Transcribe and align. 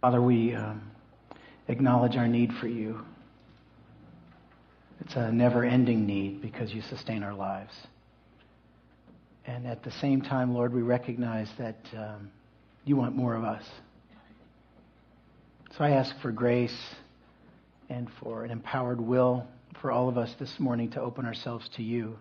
Father, 0.00 0.22
we 0.22 0.54
um, 0.54 0.80
acknowledge 1.68 2.16
our 2.16 2.26
need 2.26 2.54
for 2.54 2.66
you. 2.66 3.04
It's 5.02 5.14
a 5.14 5.30
never 5.30 5.62
ending 5.62 6.06
need 6.06 6.40
because 6.40 6.72
you 6.72 6.80
sustain 6.80 7.22
our 7.22 7.34
lives. 7.34 7.74
And 9.44 9.66
at 9.66 9.82
the 9.82 9.90
same 9.90 10.22
time, 10.22 10.54
Lord, 10.54 10.72
we 10.72 10.80
recognize 10.80 11.50
that 11.58 11.76
um, 11.94 12.30
you 12.86 12.96
want 12.96 13.14
more 13.14 13.34
of 13.34 13.44
us. 13.44 13.62
So 15.76 15.84
I 15.84 15.90
ask 15.90 16.18
for 16.20 16.32
grace 16.32 16.78
and 17.90 18.08
for 18.22 18.44
an 18.44 18.50
empowered 18.50 19.02
will 19.02 19.46
for 19.82 19.92
all 19.92 20.08
of 20.08 20.16
us 20.16 20.34
this 20.38 20.58
morning 20.58 20.90
to 20.92 21.00
open 21.00 21.26
ourselves 21.26 21.68
to 21.76 21.82
you, 21.82 22.18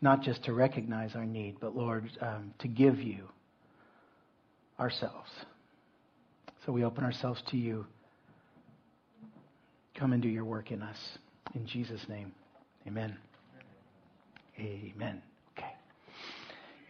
not 0.00 0.22
just 0.22 0.42
to 0.44 0.52
recognize 0.52 1.14
our 1.14 1.24
need, 1.24 1.58
but 1.60 1.76
Lord, 1.76 2.10
um, 2.20 2.52
to 2.58 2.66
give 2.68 3.00
you 3.00 3.28
ourselves. 4.80 5.30
So 6.64 6.70
we 6.72 6.84
open 6.84 7.02
ourselves 7.02 7.42
to 7.48 7.56
you. 7.56 7.86
Come 9.96 10.12
and 10.12 10.22
do 10.22 10.28
your 10.28 10.44
work 10.44 10.70
in 10.70 10.80
us. 10.80 11.18
In 11.54 11.66
Jesus' 11.66 12.08
name, 12.08 12.32
amen. 12.86 13.16
Amen. 14.58 15.22
Okay. 15.58 15.72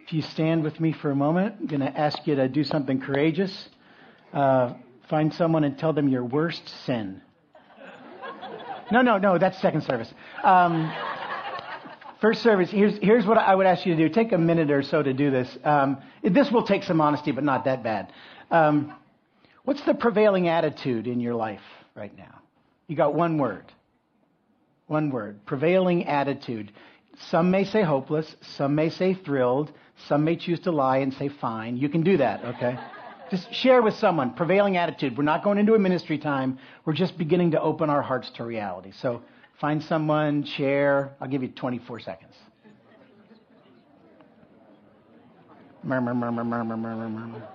If 0.05 0.12
you 0.12 0.21
stand 0.21 0.62
with 0.62 0.79
me 0.79 0.93
for 0.93 1.11
a 1.11 1.15
moment, 1.15 1.55
I'm 1.59 1.67
going 1.67 1.81
to 1.81 1.98
ask 1.98 2.27
you 2.27 2.35
to 2.35 2.48
do 2.48 2.65
something 2.65 3.01
courageous. 3.01 3.69
Uh, 4.33 4.75
find 5.09 5.33
someone 5.33 5.65
and 5.65 5.79
tell 5.79 5.95
them 5.95 6.09
your 6.09 6.25
worst 6.25 6.69
sin. 6.84 7.23
No, 8.91 9.01
no, 9.01 9.17
no, 9.17 9.39
that's 9.39 9.59
second 9.62 9.84
service. 9.84 10.12
Um, 10.45 10.93
first 12.20 12.43
service, 12.43 12.70
here's, 12.70 12.98
here's 12.98 13.25
what 13.25 13.39
I 13.39 13.55
would 13.55 13.67
ask 13.67 13.87
you 13.87 13.97
to 13.97 14.09
do. 14.09 14.12
Take 14.12 14.33
a 14.33 14.39
minute 14.39 14.70
or 14.70 14.83
so 14.83 15.03
to 15.03 15.15
do 15.15 15.31
this. 15.31 15.48
Um, 15.65 15.97
this 16.23 16.51
will 16.51 16.65
take 16.65 16.83
some 16.83 17.01
honesty, 17.01 17.33
but 17.33 17.43
not 17.43 17.65
that 17.65 17.83
bad. 17.83 18.12
Um, 18.51 18.93
what's 19.65 19.83
the 19.83 19.95
prevailing 19.95 20.48
attitude 20.48 21.07
in 21.07 21.21
your 21.21 21.34
life 21.34 21.62
right 21.95 22.16
now? 22.16 22.41
You 22.87 22.97
got 22.97 23.15
one 23.15 23.39
word. 23.39 23.65
One 24.87 25.11
word. 25.11 25.45
Prevailing 25.47 26.06
attitude. 26.06 26.73
Some 27.31 27.50
may 27.50 27.64
say 27.64 27.83
hopeless. 27.83 28.37
Some 28.56 28.75
may 28.75 28.91
say 28.91 29.14
thrilled. 29.14 29.72
Some 30.09 30.25
may 30.25 30.37
choose 30.37 30.61
to 30.61 30.72
lie 30.72 30.98
and 30.98 31.12
say 31.14 31.28
fine. 31.28 31.77
You 31.77 31.89
can 31.89 32.03
do 32.03 32.17
that, 32.19 32.45
okay? 32.45 32.78
Just 33.31 33.53
share 33.55 33.81
with 33.81 33.95
someone. 33.95 34.34
Prevailing 34.34 34.77
attitude. 34.77 35.17
We're 35.17 35.25
not 35.25 35.42
going 35.42 35.59
into 35.59 35.75
a 35.75 35.78
ministry 35.78 36.19
time. 36.19 36.59
We're 36.84 36.92
just 36.92 37.17
beginning 37.17 37.53
to 37.53 37.62
open 37.62 37.89
our 37.89 38.03
hearts 38.03 38.28
to 38.33 38.44
reality. 38.44 38.92
So 39.00 39.22
find 39.59 39.83
someone, 39.83 40.44
share. 40.44 41.15
I'll 41.19 41.28
give 41.28 41.42
you 41.42 41.48
24 41.48 42.00
seconds. 42.00 42.34
Murmur, 45.83 46.12
murmur, 46.12 46.44
murmur, 46.44 46.77
murmur, 46.77 47.09
murmur. 47.09 47.48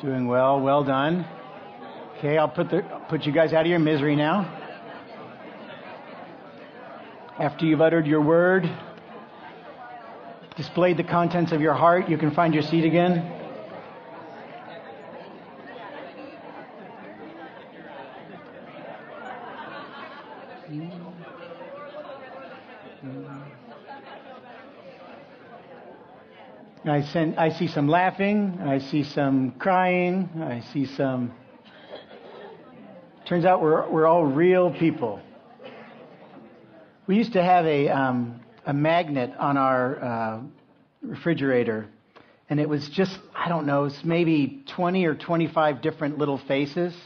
Doing 0.00 0.26
well. 0.26 0.58
Well 0.60 0.84
done. 0.84 1.26
Okay, 2.16 2.38
I'll 2.38 2.48
put 2.48 2.70
the 2.70 2.95
put 3.08 3.24
you 3.24 3.32
guys 3.32 3.52
out 3.52 3.60
of 3.62 3.66
your 3.68 3.78
misery 3.78 4.16
now. 4.16 4.62
After 7.38 7.66
you've 7.66 7.80
uttered 7.80 8.06
your 8.06 8.20
word, 8.20 8.68
displayed 10.56 10.96
the 10.96 11.04
contents 11.04 11.52
of 11.52 11.60
your 11.60 11.74
heart, 11.74 12.08
you 12.08 12.18
can 12.18 12.30
find 12.32 12.52
your 12.52 12.62
seat 12.62 12.84
again. 12.84 13.32
I, 26.88 27.34
I 27.36 27.48
see 27.50 27.66
some 27.66 27.88
laughing. 27.88 28.60
I 28.62 28.78
see 28.78 29.02
some 29.02 29.52
crying. 29.58 30.28
I 30.40 30.60
see 30.72 30.86
some. 30.86 31.32
Turns 33.28 33.44
out 33.44 33.60
we're, 33.60 33.88
we're 33.90 34.06
all 34.06 34.24
real 34.24 34.72
people. 34.72 35.20
We 37.06 37.16
used 37.16 37.32
to 37.32 37.42
have 37.42 37.66
a, 37.66 37.88
um, 37.88 38.40
a 38.64 38.72
magnet 38.72 39.32
on 39.38 39.56
our 39.56 40.04
uh, 40.04 40.40
refrigerator, 41.02 41.88
and 42.48 42.60
it 42.60 42.68
was 42.68 42.88
just, 42.88 43.18
I 43.34 43.48
don't 43.48 43.66
know, 43.66 43.90
maybe 44.04 44.62
20 44.74 45.04
or 45.06 45.14
25 45.14 45.82
different 45.82 46.18
little 46.18 46.38
faces. 46.38 46.96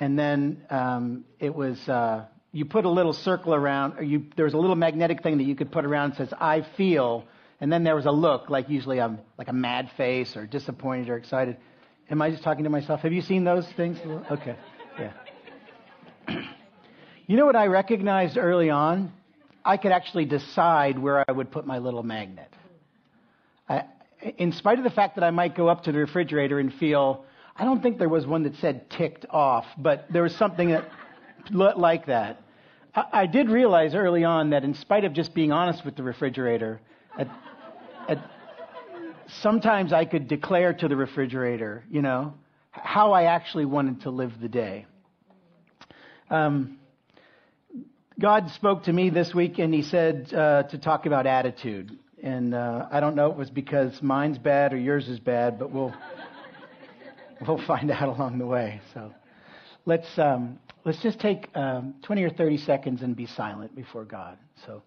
And 0.00 0.18
then 0.18 0.62
um, 0.70 1.24
it 1.38 1.54
was, 1.54 1.78
uh, 1.88 2.26
you 2.52 2.64
put 2.64 2.84
a 2.84 2.90
little 2.90 3.12
circle 3.12 3.54
around, 3.54 3.98
or 3.98 4.02
you, 4.02 4.24
there 4.36 4.46
was 4.46 4.54
a 4.54 4.58
little 4.58 4.76
magnetic 4.76 5.22
thing 5.22 5.38
that 5.38 5.44
you 5.44 5.54
could 5.54 5.70
put 5.70 5.84
around 5.84 6.12
that 6.12 6.16
says, 6.16 6.34
I 6.40 6.66
feel 6.76 7.24
and 7.62 7.72
then 7.72 7.84
there 7.84 7.94
was 7.94 8.06
a 8.06 8.10
look, 8.10 8.50
like 8.50 8.68
usually 8.68 9.00
I'm 9.00 9.20
like 9.38 9.46
a 9.46 9.52
mad 9.52 9.88
face 9.96 10.36
or 10.36 10.46
disappointed 10.46 11.08
or 11.08 11.16
excited. 11.16 11.58
Am 12.10 12.20
I 12.20 12.32
just 12.32 12.42
talking 12.42 12.64
to 12.64 12.70
myself? 12.70 13.02
Have 13.02 13.12
you 13.12 13.22
seen 13.22 13.44
those 13.44 13.64
things? 13.76 13.98
Okay. 14.32 14.56
Yeah. 14.98 15.12
You 17.26 17.36
know 17.36 17.46
what 17.46 17.56
I 17.56 17.66
recognized 17.66 18.36
early 18.36 18.70
on? 18.70 19.12
I 19.64 19.76
could 19.76 19.92
actually 19.92 20.24
decide 20.24 20.98
where 20.98 21.24
I 21.28 21.32
would 21.32 21.50
put 21.50 21.66
my 21.66 21.78
little 21.78 22.02
magnet. 22.02 22.52
I, 23.68 23.84
in 24.38 24.52
spite 24.52 24.78
of 24.78 24.84
the 24.84 24.90
fact 24.90 25.14
that 25.16 25.24
I 25.24 25.30
might 25.30 25.54
go 25.56 25.68
up 25.68 25.84
to 25.84 25.92
the 25.92 25.98
refrigerator 25.98 26.58
and 26.58 26.72
feel, 26.74 27.24
I 27.56 27.64
don't 27.64 27.82
think 27.82 27.98
there 27.98 28.08
was 28.08 28.26
one 28.26 28.42
that 28.42 28.56
said 28.56 28.90
ticked 28.90 29.26
off, 29.30 29.66
but 29.78 30.06
there 30.10 30.22
was 30.22 30.34
something 30.36 30.70
that 30.70 30.88
looked 31.50 31.78
like 31.78 32.06
that. 32.06 32.42
I, 32.94 33.04
I 33.12 33.26
did 33.26 33.50
realize 33.50 33.94
early 33.94 34.24
on 34.24 34.50
that 34.50 34.64
in 34.64 34.74
spite 34.74 35.04
of 35.04 35.12
just 35.12 35.34
being 35.34 35.52
honest 35.52 35.84
with 35.84 35.96
the 35.96 36.02
refrigerator, 36.02 36.80
at, 37.18 37.28
sometimes 39.40 39.92
I 39.92 40.04
could 40.04 40.28
declare 40.28 40.72
to 40.74 40.88
the 40.88 40.96
refrigerator, 40.96 41.84
you 41.90 42.02
know, 42.02 42.34
how 42.70 43.12
I 43.12 43.24
actually 43.24 43.64
wanted 43.64 44.02
to 44.02 44.10
live 44.10 44.32
the 44.40 44.48
day. 44.48 44.86
Um, 46.30 46.78
God 48.22 48.48
spoke 48.50 48.84
to 48.84 48.92
me 48.92 49.10
this 49.10 49.34
week 49.34 49.58
and 49.58 49.74
he 49.74 49.82
said 49.82 50.32
uh, 50.32 50.62
to 50.70 50.78
talk 50.78 51.06
about 51.06 51.26
attitude. 51.26 51.98
And 52.22 52.54
uh, 52.54 52.86
I 52.88 53.00
don't 53.00 53.16
know 53.16 53.26
if 53.26 53.32
it 53.32 53.36
was 53.36 53.50
because 53.50 54.00
mine's 54.00 54.38
bad 54.38 54.72
or 54.72 54.76
yours 54.76 55.08
is 55.08 55.18
bad, 55.18 55.58
but 55.58 55.72
we'll 55.72 55.92
we'll 57.48 57.60
find 57.66 57.90
out 57.90 58.08
along 58.08 58.38
the 58.38 58.46
way. 58.46 58.80
So 58.94 59.12
let's 59.86 60.06
um, 60.18 60.60
let's 60.84 61.02
just 61.02 61.18
take 61.18 61.48
um, 61.56 61.94
20 62.04 62.22
or 62.22 62.30
30 62.30 62.58
seconds 62.58 63.02
and 63.02 63.16
be 63.16 63.26
silent 63.26 63.74
before 63.74 64.04
God. 64.04 64.38
So 64.66 64.84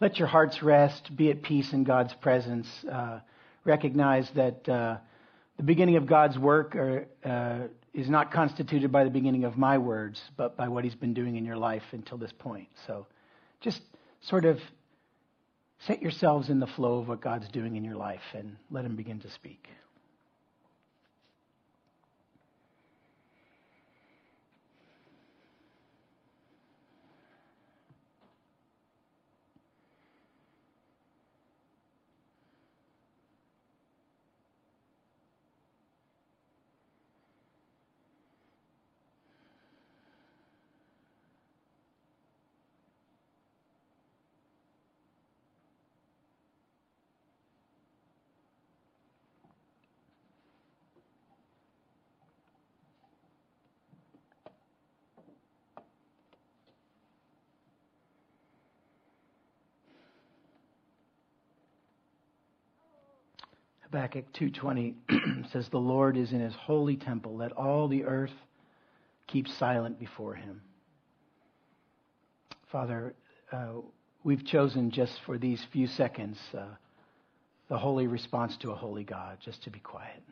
let 0.00 0.18
your 0.18 0.28
hearts 0.28 0.62
rest. 0.62 1.14
Be 1.14 1.30
at 1.30 1.42
peace 1.42 1.74
in 1.74 1.84
God's 1.84 2.14
presence. 2.14 2.66
Uh, 2.90 3.20
recognize 3.66 4.30
that 4.36 4.66
uh, 4.66 4.96
the 5.58 5.64
beginning 5.64 5.96
of 5.96 6.06
God's 6.06 6.38
work 6.38 6.74
uh, 7.26 7.58
is 7.92 8.08
not 8.08 8.32
constituted 8.32 8.92
by 8.92 9.04
the 9.04 9.10
beginning 9.10 9.44
of 9.44 9.56
my 9.56 9.78
words, 9.78 10.20
but 10.36 10.56
by 10.56 10.68
what 10.68 10.84
He's 10.84 10.94
been 10.94 11.14
doing 11.14 11.36
in 11.36 11.44
your 11.44 11.56
life 11.56 11.82
until 11.92 12.18
this 12.18 12.32
point. 12.38 12.68
So 12.86 13.06
just 13.60 13.80
sort 14.22 14.44
of 14.44 14.58
set 15.86 16.00
yourselves 16.00 16.50
in 16.50 16.60
the 16.60 16.66
flow 16.66 16.98
of 16.98 17.08
what 17.08 17.20
God's 17.20 17.48
doing 17.48 17.76
in 17.76 17.84
your 17.84 17.96
life 17.96 18.20
and 18.34 18.56
let 18.70 18.84
Him 18.84 18.96
begin 18.96 19.20
to 19.20 19.30
speak. 19.30 19.66
Habakkuk 63.90 64.32
2:20 64.34 64.94
says 65.52 65.68
the 65.68 65.78
Lord 65.78 66.16
is 66.16 66.32
in 66.32 66.40
his 66.40 66.54
holy 66.54 66.96
temple 66.96 67.36
let 67.36 67.52
all 67.52 67.88
the 67.88 68.04
earth 68.04 68.30
keep 69.30 69.48
silent 69.48 69.98
before 69.98 70.34
Him. 70.34 70.60
Father, 72.70 73.14
uh, 73.52 73.80
we've 74.22 74.44
chosen 74.44 74.90
just 74.90 75.12
for 75.26 75.38
these 75.38 75.64
few 75.72 75.86
seconds 75.86 76.38
uh, 76.56 76.66
the 77.68 77.78
holy 77.78 78.06
response 78.06 78.56
to 78.58 78.70
a 78.70 78.74
holy 78.74 79.04
God, 79.04 79.38
just 79.44 79.62
to 79.64 79.70
be 79.70 79.78
quiet. 79.78 80.22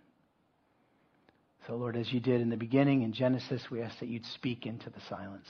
So, 1.67 1.77
Lord, 1.77 1.97
as 1.97 2.13
you 2.13 2.19
did 2.19 2.41
in 2.41 2.51
the 2.51 2.57
beginning 2.57 3.03
in 3.03 3.13
Genesis, 3.13 3.63
we 3.71 3.83
ask 3.83 3.99
that 4.01 4.09
you'd 4.09 4.27
speak 4.27 4.67
into 4.67 4.91
the 4.91 5.01
silence. 5.09 5.47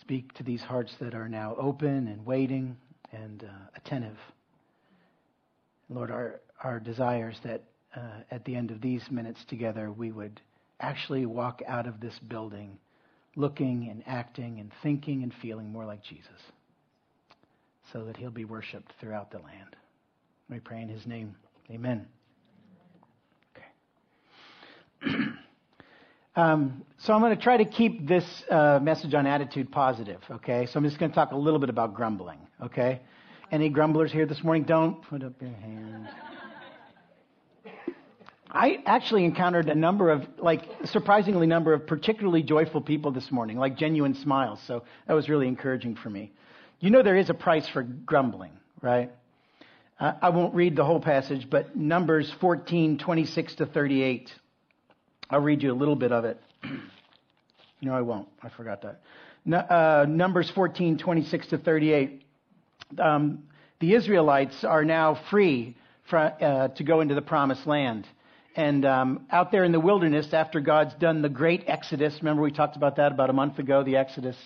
Speak 0.00 0.32
to 0.34 0.42
these 0.42 0.62
hearts 0.62 0.94
that 1.00 1.14
are 1.14 1.28
now 1.28 1.56
open 1.58 2.08
and 2.08 2.24
waiting 2.24 2.76
and 3.12 3.44
uh, 3.44 3.46
attentive. 3.76 4.16
Lord, 5.90 6.10
our, 6.10 6.40
our 6.62 6.80
desires 6.80 7.36
that 7.44 7.62
uh, 7.96 8.20
at 8.30 8.44
the 8.44 8.54
end 8.54 8.70
of 8.70 8.80
these 8.80 9.02
minutes 9.10 9.44
together, 9.48 9.90
we 9.90 10.12
would 10.12 10.40
actually 10.80 11.26
walk 11.26 11.60
out 11.66 11.86
of 11.86 12.00
this 12.00 12.18
building 12.28 12.78
looking 13.36 13.88
and 13.90 14.02
acting 14.06 14.58
and 14.58 14.72
thinking 14.82 15.22
and 15.22 15.32
feeling 15.40 15.70
more 15.70 15.84
like 15.84 16.02
Jesus 16.02 16.28
so 17.92 18.04
that 18.04 18.16
he'll 18.16 18.30
be 18.30 18.44
worshiped 18.44 18.92
throughout 19.00 19.30
the 19.30 19.38
land. 19.38 19.76
We 20.48 20.60
pray 20.60 20.82
in 20.82 20.88
his 20.88 21.06
name. 21.06 21.34
Amen. 21.70 22.06
Okay. 25.02 25.14
um, 26.36 26.84
so 26.98 27.12
I'm 27.12 27.20
going 27.20 27.36
to 27.36 27.42
try 27.42 27.56
to 27.56 27.64
keep 27.64 28.06
this 28.06 28.24
uh, 28.50 28.80
message 28.82 29.14
on 29.14 29.26
attitude 29.26 29.70
positive, 29.70 30.20
okay? 30.30 30.66
So 30.66 30.78
I'm 30.78 30.84
just 30.84 30.98
going 30.98 31.10
to 31.10 31.14
talk 31.14 31.32
a 31.32 31.36
little 31.36 31.60
bit 31.60 31.70
about 31.70 31.94
grumbling, 31.94 32.38
okay? 32.62 33.00
Any 33.52 33.68
grumblers 33.68 34.12
here 34.12 34.26
this 34.26 34.42
morning? 34.42 34.64
Don't 34.64 35.02
put 35.02 35.22
up 35.22 35.40
your 35.40 35.50
hand. 35.50 36.08
I 38.52 38.82
actually 38.84 39.24
encountered 39.24 39.68
a 39.68 39.74
number 39.74 40.10
of, 40.10 40.26
like, 40.38 40.62
surprisingly 40.84 41.46
number 41.46 41.72
of 41.72 41.86
particularly 41.86 42.42
joyful 42.42 42.80
people 42.80 43.12
this 43.12 43.30
morning, 43.30 43.56
like 43.56 43.76
genuine 43.76 44.14
smiles. 44.14 44.60
So 44.66 44.82
that 45.06 45.14
was 45.14 45.28
really 45.28 45.46
encouraging 45.46 45.94
for 45.94 46.10
me. 46.10 46.32
You 46.80 46.90
know 46.90 47.02
there 47.02 47.16
is 47.16 47.30
a 47.30 47.34
price 47.34 47.68
for 47.68 47.82
grumbling, 47.82 48.50
right? 48.82 49.12
Uh, 50.00 50.14
I 50.20 50.30
won't 50.30 50.54
read 50.54 50.74
the 50.74 50.84
whole 50.84 51.00
passage, 51.00 51.48
but 51.48 51.76
Numbers 51.76 52.32
14, 52.40 52.98
26 52.98 53.54
to 53.56 53.66
38. 53.66 54.32
I'll 55.28 55.40
read 55.40 55.62
you 55.62 55.72
a 55.72 55.74
little 55.74 55.96
bit 55.96 56.10
of 56.10 56.24
it. 56.24 56.40
no, 57.82 57.94
I 57.94 58.00
won't. 58.00 58.28
I 58.42 58.48
forgot 58.48 58.82
that. 58.82 59.00
No, 59.44 59.58
uh, 59.58 60.06
Numbers 60.08 60.50
14, 60.50 60.98
26 60.98 61.46
to 61.48 61.58
38. 61.58 62.24
Um, 62.98 63.44
the 63.78 63.94
Israelites 63.94 64.64
are 64.64 64.84
now 64.84 65.20
free 65.30 65.76
for, 66.08 66.18
uh, 66.18 66.68
to 66.68 66.82
go 66.82 67.00
into 67.00 67.14
the 67.14 67.22
promised 67.22 67.66
land. 67.66 68.06
And 68.56 68.84
um, 68.84 69.26
out 69.30 69.52
there 69.52 69.64
in 69.64 69.72
the 69.72 69.80
wilderness, 69.80 70.32
after 70.32 70.60
God's 70.60 70.94
done 70.94 71.22
the 71.22 71.28
great 71.28 71.64
Exodus, 71.66 72.16
remember 72.20 72.42
we 72.42 72.50
talked 72.50 72.76
about 72.76 72.96
that 72.96 73.12
about 73.12 73.30
a 73.30 73.32
month 73.32 73.58
ago, 73.58 73.84
the 73.84 73.96
Exodus, 73.96 74.36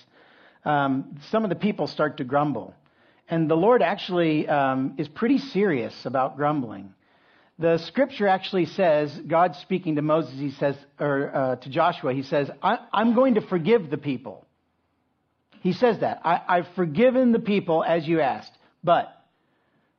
um, 0.64 1.18
some 1.30 1.42
of 1.44 1.48
the 1.48 1.56
people 1.56 1.86
start 1.86 2.18
to 2.18 2.24
grumble. 2.24 2.74
And 3.28 3.50
the 3.50 3.54
Lord 3.54 3.80
actually 3.80 4.46
um, 4.46 4.94
is 4.98 5.08
pretty 5.08 5.38
serious 5.38 5.94
about 6.04 6.36
grumbling. 6.36 6.92
The 7.58 7.78
scripture 7.78 8.28
actually 8.28 8.66
says, 8.66 9.16
God 9.26 9.54
speaking 9.56 9.96
to 9.96 10.02
Moses, 10.02 10.34
he 10.34 10.50
says, 10.50 10.76
or 10.98 11.34
uh, 11.34 11.56
to 11.56 11.68
Joshua, 11.70 12.12
he 12.12 12.22
says, 12.22 12.50
I, 12.62 12.78
am 12.92 13.14
going 13.14 13.34
to 13.34 13.40
forgive 13.40 13.90
the 13.90 13.96
people. 13.96 14.44
He 15.60 15.72
says 15.72 16.00
that. 16.00 16.20
I, 16.24 16.42
I've 16.46 16.66
forgiven 16.76 17.32
the 17.32 17.38
people 17.38 17.82
as 17.82 18.06
you 18.06 18.20
asked, 18.20 18.52
but 18.82 19.08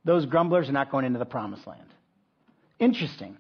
those 0.04 0.28
grumblers 0.28 0.70
are 0.70 0.74
not 0.74 0.92
going 0.92 1.06
into 1.06 1.18
the 1.18 1.26
promised 1.26 1.66
land. 1.66 1.82
Interesting 2.78 3.38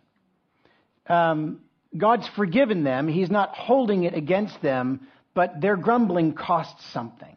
um, 1.07 1.61
God's 1.95 2.27
forgiven 2.29 2.83
them. 2.83 3.07
He's 3.07 3.29
not 3.29 3.49
holding 3.55 4.03
it 4.03 4.13
against 4.13 4.61
them, 4.61 5.07
but 5.33 5.61
their 5.61 5.77
grumbling 5.77 6.33
costs 6.33 6.85
something, 6.91 7.35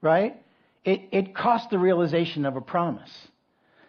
right? 0.00 0.40
It, 0.84 1.02
it 1.12 1.34
costs 1.34 1.68
the 1.70 1.78
realization 1.78 2.44
of 2.44 2.56
a 2.56 2.60
promise. 2.60 3.10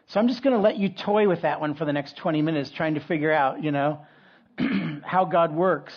So 0.07 0.19
I'm 0.19 0.27
just 0.27 0.43
going 0.43 0.55
to 0.55 0.61
let 0.61 0.77
you 0.77 0.89
toy 0.89 1.27
with 1.27 1.41
that 1.41 1.59
one 1.59 1.75
for 1.75 1.85
the 1.85 1.93
next 1.93 2.17
20 2.17 2.41
minutes, 2.41 2.69
trying 2.69 2.95
to 2.95 2.99
figure 2.99 3.31
out, 3.31 3.63
you 3.63 3.71
know, 3.71 4.05
how 5.03 5.25
God 5.25 5.55
works. 5.55 5.93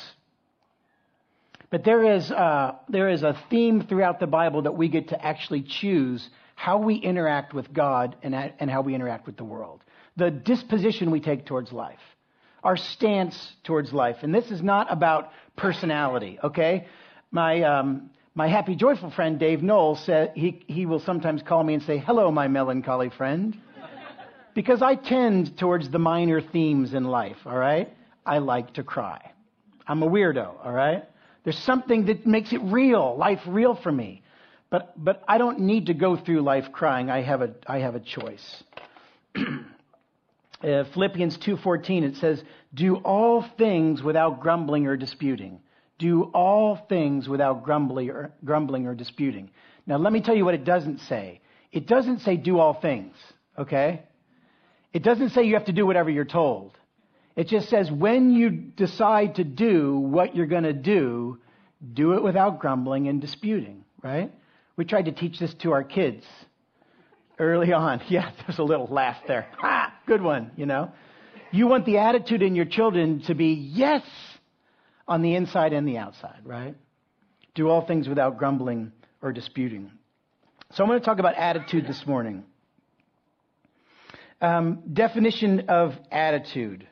But 1.71 1.85
there 1.85 2.15
is, 2.15 2.31
uh, 2.31 2.77
there 2.89 3.09
is 3.09 3.23
a 3.23 3.37
theme 3.51 3.83
throughout 3.87 4.21
the 4.21 4.27
Bible 4.27 4.63
that 4.63 4.77
we 4.77 4.89
get 4.89 5.09
to 5.09 5.23
actually 5.23 5.63
choose 5.63 6.27
how 6.55 6.79
we 6.79 6.95
interact 6.95 7.53
with 7.53 7.73
God 7.73 8.17
and, 8.23 8.35
and 8.35 8.71
how 8.71 8.81
we 8.81 8.95
interact 8.95 9.27
with 9.27 9.37
the 9.37 9.45
world. 9.45 9.83
The 10.17 10.31
disposition 10.31 11.11
we 11.11 11.21
take 11.21 11.45
towards 11.45 11.73
life 11.73 11.99
our 12.63 12.77
stance 12.77 13.53
towards 13.65 13.93
life. 13.93 14.17
And 14.23 14.35
this 14.35 14.51
is 14.51 14.63
not 14.63 14.93
about 14.93 15.31
personality, 15.57 16.39
okay? 16.43 16.87
My, 17.31 17.63
um, 17.63 18.11
my 18.35 18.49
happy, 18.49 18.77
joyful 18.77 19.11
friend 19.11 19.39
Dave 19.39 19.63
Knowles 19.63 20.01
said 20.05 20.33
he, 20.35 20.65
he 20.67 20.87
will 20.87 21.01
sometimes 21.01 21.43
call 21.43 21.63
me 21.63 21.75
and 21.75 21.83
say, 21.83 21.99
Hello, 21.99 22.31
my 22.31 22.49
melancholy 22.49 23.11
friend. 23.11 23.57
because 24.55 24.83
I 24.83 24.95
tend 24.95 25.59
towards 25.59 25.89
the 25.91 25.99
minor 25.99 26.41
themes 26.41 26.95
in 26.95 27.05
life, 27.05 27.39
all 27.47 27.57
right? 27.57 27.95
I 28.25 28.39
like 28.39 28.75
to 28.75 28.83
cry. 28.83 29.33
I'm 29.87 30.03
a 30.03 30.09
weirdo, 30.09 30.65
all 30.65 30.73
right? 30.73 31.05
There's 31.45 31.59
something 31.59 32.07
that 32.07 32.27
makes 32.27 32.53
it 32.53 32.61
real, 32.63 33.17
life 33.17 33.41
real 33.47 33.77
for 33.77 33.93
me. 33.93 34.23
But, 34.69 34.93
but 35.03 35.23
I 35.29 35.39
don't 35.39 35.61
need 35.61 35.87
to 35.87 35.95
go 35.95 36.17
through 36.17 36.41
life 36.43 36.73
crying. 36.73 37.09
I 37.09 37.23
have 37.23 37.41
a, 37.41 37.55
I 37.67 37.79
have 37.79 37.95
a 37.95 38.01
choice. 38.01 38.65
uh, 40.63 40.85
Philippians 40.95 41.39
2:14 41.39 42.03
it 42.03 42.17
says, 42.17 42.43
"Do 42.75 42.97
all 42.97 43.43
things 43.59 44.03
without 44.03 44.41
grumbling 44.41 44.87
or 44.87 44.97
disputing." 44.97 45.61
Do 45.99 46.25
all 46.35 46.77
things 46.77 47.27
without 47.29 47.65
grumbling 47.65 48.11
or, 48.11 48.31
grumbling 48.45 48.87
or 48.87 48.95
disputing. 48.95 49.51
Now 49.87 49.97
let 49.97 50.13
me 50.13 50.21
tell 50.21 50.35
you 50.35 50.45
what 50.45 50.55
it 50.55 50.65
doesn't 50.65 50.99
say. 51.01 51.41
It 51.73 51.87
doesn't 51.87 52.21
say 52.21 52.37
do 52.37 52.59
all 52.59 52.75
things, 52.75 53.15
okay? 53.59 54.03
It 54.93 55.03
doesn't 55.03 55.31
say 55.31 55.45
you 55.45 55.55
have 55.55 55.67
to 55.67 55.73
do 55.73 55.87
whatever 55.87 56.11
you're 56.11 56.25
told. 56.25 56.73
It 57.35 57.49
just 57.49 57.69
says 57.69 57.91
when 57.91 58.33
you 58.33 58.51
decide 58.51 59.37
to 59.37 59.45
do 59.45 59.97
what 59.97 60.35
you're 60.35 60.47
going 60.47 60.65
to 60.65 60.73
do, 60.73 61.39
do 61.93 62.13
it 62.15 62.23
without 62.23 62.59
grumbling 62.59 63.09
and 63.09 63.21
disputing, 63.21 63.85
right? 64.03 64.33
We 64.77 64.85
tried 64.85 65.07
to 65.07 65.13
teach 65.13 65.39
this 65.39 65.53
to 65.63 65.73
our 65.73 65.85
kids 65.85 66.25
early 67.39 67.73
on. 67.73 68.03
Yeah, 68.09 68.31
there's 68.47 68.59
a 68.59 68.65
little 68.65 68.87
laugh 68.87 69.19
there. 69.27 69.49
Ha! 69.59 69.96
Good 70.07 70.23
one, 70.23 70.53
you 70.57 70.67
know. 70.67 70.93
You 71.51 71.67
want 71.67 71.85
the 71.85 71.99
attitude 71.99 72.43
in 72.43 72.55
your 72.55 72.65
children 72.65 73.23
to 73.27 73.35
be 73.35 73.55
yes 73.55 74.03
on 75.09 75.23
the 75.23 75.35
inside 75.35 75.73
and 75.73 75.87
the 75.87 75.99
outside, 75.99 76.41
right? 76.45 76.77
Do 77.55 77.69
all 77.69 77.87
things 77.87 78.09
without 78.09 78.39
grumbling 78.39 78.93
or 79.21 79.33
disputing. 79.33 79.91
So 80.73 80.85
I'm 80.85 80.89
going 80.89 81.01
to 81.01 81.05
talk 81.05 81.19
about 81.19 81.35
attitude 81.35 81.87
this 81.87 82.07
morning. 82.07 82.45
Um, 84.41 84.83
definition 84.93 85.67
of 85.69 85.95
attitude. 86.11 86.87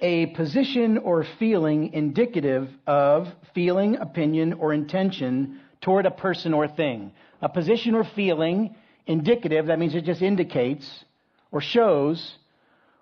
A 0.00 0.26
position 0.26 0.98
or 0.98 1.26
feeling 1.38 1.92
indicative 1.92 2.70
of 2.86 3.28
feeling, 3.54 3.96
opinion, 3.96 4.54
or 4.54 4.72
intention 4.72 5.60
toward 5.82 6.06
a 6.06 6.10
person 6.10 6.54
or 6.54 6.68
thing. 6.68 7.12
A 7.42 7.50
position 7.50 7.94
or 7.94 8.04
feeling 8.04 8.76
indicative, 9.06 9.66
that 9.66 9.78
means 9.78 9.94
it 9.94 10.04
just 10.04 10.22
indicates 10.22 11.04
or 11.52 11.60
shows 11.60 12.36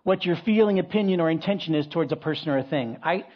what 0.02 0.25
your 0.25 0.37
feeling, 0.37 0.78
opinion, 0.78 1.21
or 1.21 1.31
intention 1.31 1.75
is 1.75 1.87
towards 1.87 2.12
a 2.12 2.17
person 2.17 2.49
or 2.49 2.59
a 2.59 2.62
thing. 2.62 2.97
I, 3.02 3.26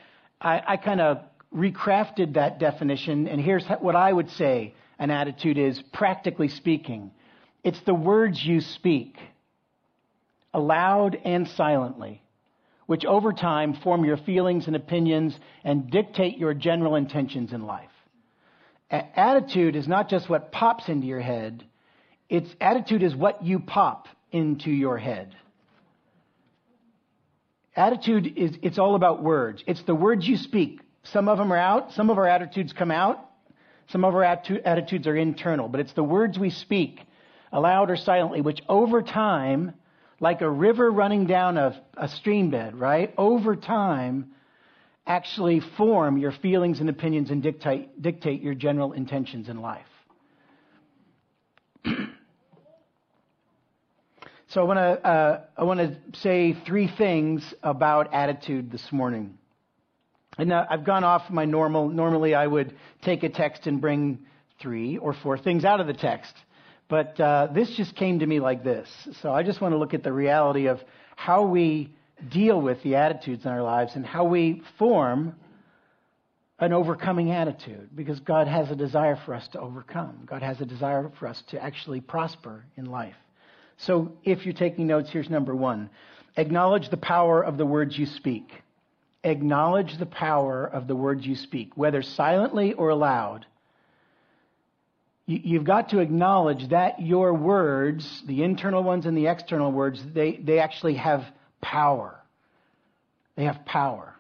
I, 0.41 0.63
I 0.69 0.77
kind 0.77 1.01
of 1.01 1.19
recrafted 1.55 2.35
that 2.35 2.59
definition, 2.59 3.29
and 3.29 3.41
here's 3.41 3.67
what 3.81 3.95
I 3.95 4.13
would 4.13 4.31
say 4.31 4.75
an 4.99 5.11
attitude 5.11 5.59
is, 5.59 5.83
practically 5.93 6.49
speaking. 6.49 7.11
It's 7.65 7.81
the 7.81 7.95
words 7.95 8.45
you 8.45 8.61
speak, 8.61 9.17
aloud 10.55 11.19
and 11.25 11.49
silently, 11.49 12.23
which 12.87 13.05
over 13.05 13.33
time 13.33 13.75
form 13.75 14.05
your 14.05 14.17
feelings 14.17 14.67
and 14.67 14.77
opinions 14.77 15.39
and 15.65 15.91
dictate 15.91 16.39
your 16.39 16.55
general 16.55 16.95
intentions 16.95 17.53
in 17.53 17.63
life. 17.63 17.91
A- 18.91 19.19
attitude 19.19 19.77
is 19.77 19.89
not 19.89 20.09
just 20.09 20.29
what 20.29 20.53
pops 20.53 20.89
into 20.89 21.07
your 21.07 21.21
head, 21.21 21.65
its 22.29 22.49
attitude 22.61 23.03
is 23.03 23.15
what 23.15 23.43
you 23.43 23.59
pop 23.61 24.09
into 24.33 24.71
your 24.71 24.99
head. 24.99 25.35
Attitude 27.75 28.35
is, 28.37 28.59
it's 28.63 28.79
all 28.79 28.95
about 28.95 29.23
words. 29.23 29.63
It's 29.67 29.83
the 29.83 29.95
words 29.95 30.27
you 30.27 30.37
speak. 30.37 30.81
Some 31.05 31.29
of 31.29 31.39
them 31.39 31.53
are 31.53 31.59
out. 31.59 31.93
Some 31.93 32.11
of 32.11 32.19
our 32.19 32.27
attitudes 32.27 32.73
come 32.73 32.91
out. 32.91 33.19
Some 33.89 34.05
of 34.05 34.15
our 34.15 34.25
attitudes 34.25 35.07
are 35.07 35.17
internal. 35.17 35.69
But 35.69 35.81
it's 35.81 35.93
the 35.93 36.03
words 36.03 36.39
we 36.39 36.51
speak, 36.51 37.01
aloud 37.51 37.91
or 37.91 37.97
silently, 37.97 38.41
which 38.41 38.61
over 38.69 39.03
time, 39.03 39.75
like 40.21 40.41
a 40.41 40.51
river 40.51 40.91
running 40.91 41.27
down 41.27 41.57
a, 41.57 41.83
a 41.97 42.09
stream 42.09 42.51
bed, 42.51 42.75
right? 42.79 43.13
Over 43.17 43.57
time, 43.57 44.33
actually 45.07 45.61
form 45.61 46.19
your 46.19 46.33
feelings 46.33 46.81
and 46.81 46.89
opinions 46.89 47.31
and 47.31 47.43
dictate, 47.43 48.01
dictate 48.01 48.43
your 48.43 48.55
general 48.55 48.93
intentions 48.93 49.49
in 49.49 49.61
life. 49.61 49.87
So 54.53 54.61
I 54.61 54.65
want 54.65 54.79
to 54.81 55.09
uh, 55.09 55.41
I 55.57 55.65
want 55.65 55.81
to 55.81 55.97
say 56.19 56.53
three 56.67 56.87
things 56.87 57.55
about 57.63 58.13
attitude 58.13 58.71
this 58.71 58.87
morning. 58.93 59.39
And 60.37 60.53
I've 60.53 60.85
gone 60.85 61.05
off 61.05 61.31
my 61.31 61.47
normal, 61.47 61.89
normally 61.89 62.35
I 62.35 62.47
would 62.47 62.77
take 63.01 63.23
a 63.23 63.31
text 63.31 63.67
and 63.67 63.81
bring 63.81 64.19
three 64.61 64.99
or 64.99 65.15
four 65.15 65.39
things 65.39 65.65
out 65.65 65.81
of 65.81 65.87
the 65.87 65.95
text. 65.95 66.35
But 66.91 67.19
uh, 67.19 67.49
this 67.55 67.75
just 67.79 67.97
came 67.97 68.19
to 68.19 68.27
me 68.27 68.41
like 68.41 68.63
this. 68.63 68.91
So 69.23 69.33
I 69.33 69.43
just 69.43 69.63
want 69.63 69.73
to 69.73 69.79
look 69.79 69.95
at 69.95 70.03
the 70.03 70.13
reality 70.13 70.67
of 70.67 70.81
how 71.17 71.47
we 71.47 71.95
deal 72.31 72.61
with 72.61 72.83
the 72.83 72.97
attitudes 72.97 73.47
in 73.47 73.51
our 73.51 73.63
lives 73.63 73.93
and 73.95 74.05
how 74.05 74.25
we 74.25 74.63
form 74.79 75.35
an 76.59 76.75
overcoming 76.75 77.31
attitude 77.31 77.89
because 77.95 78.21
God 78.21 78.49
has 78.49 78.71
a 78.71 78.77
desire 78.77 79.19
for 79.25 79.33
us 79.33 79.49
to 79.49 79.61
overcome. 79.61 80.25
God 80.27 80.43
has 80.43 80.61
a 80.61 80.67
desire 80.67 81.11
for 81.19 81.27
us 81.27 81.43
to 81.49 81.63
actually 81.63 82.03
prosper 82.03 82.67
in 82.77 82.85
life. 82.85 83.17
So 83.79 84.13
if 84.25 84.45
you're 84.45 84.55
taking 84.55 84.87
notes, 84.87 85.11
here's 85.11 85.31
number 85.31 85.55
one. 85.55 85.91
Acknowledge 86.37 86.89
the 86.89 86.97
power 86.97 87.43
of 87.43 87.59
the 87.59 87.67
words 87.67 87.99
you 87.99 88.07
speak. 88.07 88.51
Acknowledge 89.25 89.99
the 89.99 90.07
power 90.07 90.65
of 90.67 90.87
the 90.89 90.97
words 90.97 91.27
you 91.27 91.37
speak, 91.37 91.77
whether 91.77 92.03
silently 92.03 92.73
or 92.73 92.89
aloud. 92.89 93.47
You've 95.27 95.65
got 95.65 95.91
to 95.91 96.01
acknowledge 96.01 96.69
that 96.71 97.01
your 97.01 97.33
words, 97.33 98.23
the 98.27 98.43
internal 98.43 98.83
ones 98.83 99.07
and 99.07 99.17
the 99.17 99.29
external 99.29 99.71
words, 99.71 100.03
they, 100.13 100.33
they 100.37 100.59
actually 100.59 100.95
have 100.95 101.25
power. 101.61 102.19
They 103.37 103.45
have 103.45 103.65
power. 103.65 104.15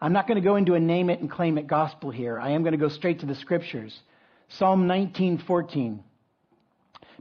I'm 0.00 0.12
not 0.12 0.26
going 0.26 0.40
to 0.40 0.44
go 0.44 0.56
into 0.56 0.74
a 0.74 0.80
name 0.80 1.08
it 1.10 1.20
and 1.20 1.30
claim 1.30 1.56
it 1.56 1.66
gospel 1.66 2.10
here. 2.10 2.38
I 2.38 2.50
am 2.50 2.62
going 2.62 2.72
to 2.72 2.78
go 2.78 2.88
straight 2.88 3.20
to 3.20 3.26
the 3.26 3.34
scriptures. 3.34 3.98
Psalm 4.48 4.86
19:14. 4.86 6.00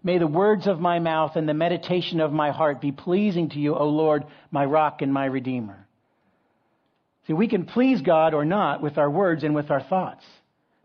May 0.03 0.17
the 0.17 0.27
words 0.27 0.67
of 0.67 0.79
my 0.79 0.99
mouth 0.99 1.35
and 1.35 1.47
the 1.47 1.53
meditation 1.53 2.19
of 2.19 2.31
my 2.31 2.51
heart 2.51 2.81
be 2.81 2.91
pleasing 2.91 3.49
to 3.49 3.59
you, 3.59 3.75
O 3.75 3.87
Lord, 3.87 4.25
my 4.49 4.65
rock 4.65 5.01
and 5.01 5.13
my 5.13 5.25
redeemer. 5.25 5.87
See, 7.27 7.33
we 7.33 7.47
can 7.47 7.65
please 7.65 8.01
God 8.01 8.33
or 8.33 8.43
not 8.43 8.81
with 8.81 8.97
our 8.97 9.09
words 9.09 9.43
and 9.43 9.53
with 9.53 9.69
our 9.69 9.81
thoughts. 9.81 10.25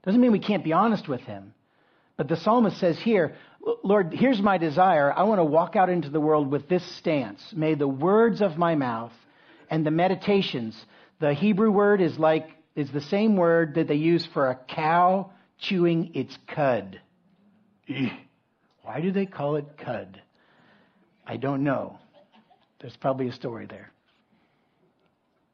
Doesn't 0.05 0.21
mean 0.21 0.33
we 0.33 0.39
can't 0.39 0.65
be 0.65 0.75
honest 0.75 1.09
with 1.09 1.23
him. 1.23 1.55
But 2.17 2.29
the 2.29 2.37
psalmist 2.37 2.79
says 2.79 2.99
here, 2.99 3.37
Lord, 3.83 4.13
here's 4.13 4.41
my 4.41 4.59
desire. 4.59 5.13
I 5.13 5.25
want 5.25 5.39
to 5.39 5.45
walk 5.45 5.77
out 5.77 5.89
into 5.89 6.11
the 6.11 6.21
world 6.21 6.51
with 6.51 6.69
this 6.69 6.85
stance. 6.97 7.43
May 7.55 7.75
the 7.75 7.89
words 7.89 8.41
of 8.43 8.59
my 8.59 8.75
mouth 8.75 9.13
and 9.71 9.85
the 9.85 9.91
meditations 9.91 10.77
the 11.19 11.33
Hebrew 11.33 11.71
word 11.71 12.01
is 12.01 12.19
like 12.19 12.51
is 12.75 12.91
the 12.91 13.01
same 13.01 13.37
word 13.37 13.75
that 13.77 13.89
they 13.89 13.95
use 13.95 14.27
for 14.27 14.51
a 14.51 14.55
cow 14.55 15.31
chewing 15.59 16.11
its 16.15 16.37
cud. 16.47 17.01
Why 18.87 19.01
do 19.01 19.11
they 19.11 19.27
call 19.27 19.57
it 19.57 19.77
cud? 19.79 20.23
I 21.27 21.39
don't 21.39 21.65
know. 21.65 21.99
There's 22.81 22.97
probably 22.97 23.27
a 23.27 23.33
story 23.33 23.67
there. 23.67 23.91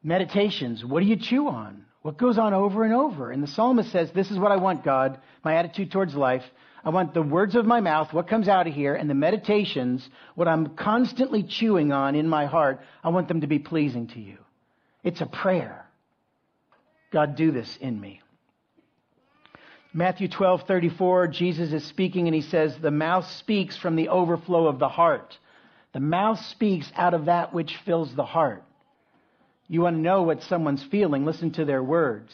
Meditations, 0.03 0.85
what 0.85 0.99
do 0.99 1.07
you 1.07 1.15
chew 1.15 1.47
on? 1.47 1.85
What 2.03 2.19
goes 2.19 2.37
on 2.37 2.53
over 2.53 2.83
and 2.83 2.93
over? 2.93 3.31
And 3.31 3.41
the 3.41 3.47
psalmist 3.47 3.91
says, 3.91 4.11
This 4.11 4.29
is 4.29 4.37
what 4.37 4.51
I 4.51 4.57
want, 4.57 4.83
God, 4.83 5.19
my 5.43 5.55
attitude 5.55 5.91
towards 5.91 6.13
life. 6.13 6.43
I 6.85 6.91
want 6.91 7.15
the 7.15 7.23
words 7.23 7.55
of 7.55 7.65
my 7.65 7.79
mouth, 7.79 8.13
what 8.13 8.27
comes 8.27 8.47
out 8.47 8.67
of 8.67 8.73
here, 8.75 8.93
and 8.93 9.09
the 9.09 9.15
meditations, 9.15 10.07
what 10.35 10.47
I'm 10.47 10.75
constantly 10.75 11.41
chewing 11.41 11.91
on 11.91 12.13
in 12.13 12.29
my 12.29 12.45
heart, 12.45 12.81
I 13.03 13.09
want 13.09 13.29
them 13.29 13.41
to 13.41 13.47
be 13.47 13.57
pleasing 13.57 14.07
to 14.09 14.19
you. 14.19 14.37
It's 15.03 15.21
a 15.21 15.25
prayer. 15.25 15.87
God, 17.11 17.35
do 17.35 17.51
this 17.51 17.77
in 17.77 17.99
me. 17.99 18.21
Matthew 19.95 20.27
12, 20.27 20.63
34, 20.63 21.27
Jesus 21.27 21.71
is 21.71 21.85
speaking 21.85 22.27
and 22.27 22.33
he 22.33 22.41
says, 22.41 22.75
The 22.81 22.89
mouth 22.89 23.27
speaks 23.27 23.77
from 23.77 23.95
the 23.95 24.09
overflow 24.09 24.65
of 24.65 24.79
the 24.79 24.89
heart. 24.89 25.37
The 25.93 25.99
mouth 25.99 26.39
speaks 26.39 26.91
out 26.95 27.13
of 27.13 27.25
that 27.25 27.53
which 27.53 27.77
fills 27.85 28.15
the 28.15 28.25
heart. 28.25 28.63
You 29.67 29.81
want 29.81 29.97
to 29.97 30.01
know 30.01 30.23
what 30.23 30.41
someone's 30.43 30.83
feeling, 30.83 31.25
listen 31.25 31.51
to 31.53 31.65
their 31.65 31.83
words. 31.83 32.33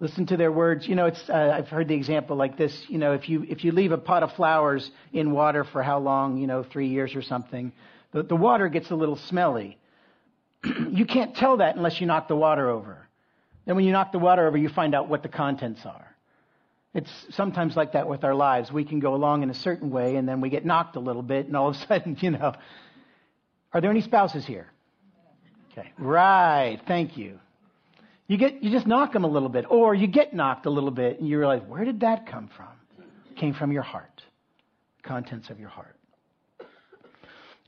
Listen 0.00 0.24
to 0.26 0.38
their 0.38 0.50
words. 0.50 0.88
You 0.88 0.94
know, 0.94 1.04
it's, 1.04 1.22
uh, 1.28 1.54
I've 1.54 1.68
heard 1.68 1.88
the 1.88 1.94
example 1.94 2.36
like 2.36 2.56
this. 2.56 2.86
You 2.88 2.96
know, 2.96 3.12
if 3.12 3.28
you, 3.28 3.44
if 3.46 3.62
you 3.62 3.72
leave 3.72 3.92
a 3.92 3.98
pot 3.98 4.22
of 4.22 4.32
flowers 4.32 4.90
in 5.12 5.30
water 5.30 5.64
for 5.64 5.82
how 5.82 5.98
long, 5.98 6.38
you 6.38 6.46
know, 6.46 6.62
three 6.62 6.88
years 6.88 7.14
or 7.14 7.20
something, 7.20 7.70
the, 8.12 8.22
the 8.22 8.34
water 8.34 8.68
gets 8.70 8.90
a 8.90 8.94
little 8.94 9.16
smelly. 9.16 9.76
you 10.90 11.04
can't 11.04 11.36
tell 11.36 11.58
that 11.58 11.76
unless 11.76 12.00
you 12.00 12.06
knock 12.06 12.28
the 12.28 12.36
water 12.36 12.70
over. 12.70 12.99
Then 13.66 13.76
when 13.76 13.84
you 13.84 13.92
knock 13.92 14.12
the 14.12 14.18
water 14.18 14.46
over, 14.46 14.56
you 14.56 14.68
find 14.68 14.94
out 14.94 15.08
what 15.08 15.22
the 15.22 15.28
contents 15.28 15.84
are. 15.84 16.06
It's 16.92 17.10
sometimes 17.30 17.76
like 17.76 17.92
that 17.92 18.08
with 18.08 18.24
our 18.24 18.34
lives. 18.34 18.72
We 18.72 18.84
can 18.84 18.98
go 18.98 19.14
along 19.14 19.42
in 19.42 19.50
a 19.50 19.54
certain 19.54 19.90
way 19.90 20.16
and 20.16 20.28
then 20.28 20.40
we 20.40 20.50
get 20.50 20.64
knocked 20.64 20.96
a 20.96 21.00
little 21.00 21.22
bit 21.22 21.46
and 21.46 21.56
all 21.56 21.68
of 21.68 21.76
a 21.76 21.78
sudden, 21.86 22.16
you 22.20 22.30
know. 22.30 22.52
Are 23.72 23.80
there 23.80 23.90
any 23.90 24.00
spouses 24.00 24.44
here? 24.44 24.66
Okay. 25.72 25.92
Right. 25.98 26.80
Thank 26.88 27.16
you. 27.16 27.38
You 28.26 28.36
get, 28.36 28.62
you 28.62 28.70
just 28.70 28.86
knock 28.86 29.12
them 29.12 29.24
a 29.24 29.28
little 29.28 29.48
bit 29.48 29.66
or 29.68 29.94
you 29.94 30.06
get 30.06 30.34
knocked 30.34 30.66
a 30.66 30.70
little 30.70 30.90
bit 30.90 31.20
and 31.20 31.28
you 31.28 31.38
realize, 31.38 31.62
where 31.66 31.84
did 31.84 32.00
that 32.00 32.26
come 32.26 32.48
from? 32.56 32.68
It 33.30 33.36
came 33.36 33.54
from 33.54 33.72
your 33.72 33.82
heart. 33.82 34.22
Contents 35.02 35.48
of 35.50 35.60
your 35.60 35.68
heart 35.68 35.96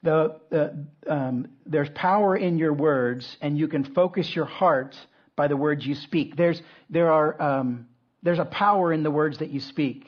the, 0.03 0.41
the 0.51 0.87
um, 1.07 1.49
there's 1.65 1.89
power 1.91 2.37
in 2.37 2.59
your 2.59 2.73
words, 2.73 3.37
and 3.41 3.57
you 3.57 3.69
can 3.69 3.85
focus 3.95 4.35
your 4.35 4.45
heart 4.45 4.97
by 5.37 5.49
the 5.49 5.57
words 5.57 5.87
you 5.87 5.95
speak. 5.95 6.37
There's 6.37 6.61
there 6.91 7.11
are 7.11 7.41
um, 7.41 7.87
there's 8.23 8.39
a 8.39 8.45
power 8.45 8.93
in 8.93 9.03
the 9.03 9.11
words 9.11 9.39
that 9.39 9.51
you 9.51 9.61
speak. 9.61 10.07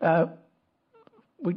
Uh, 0.00 0.26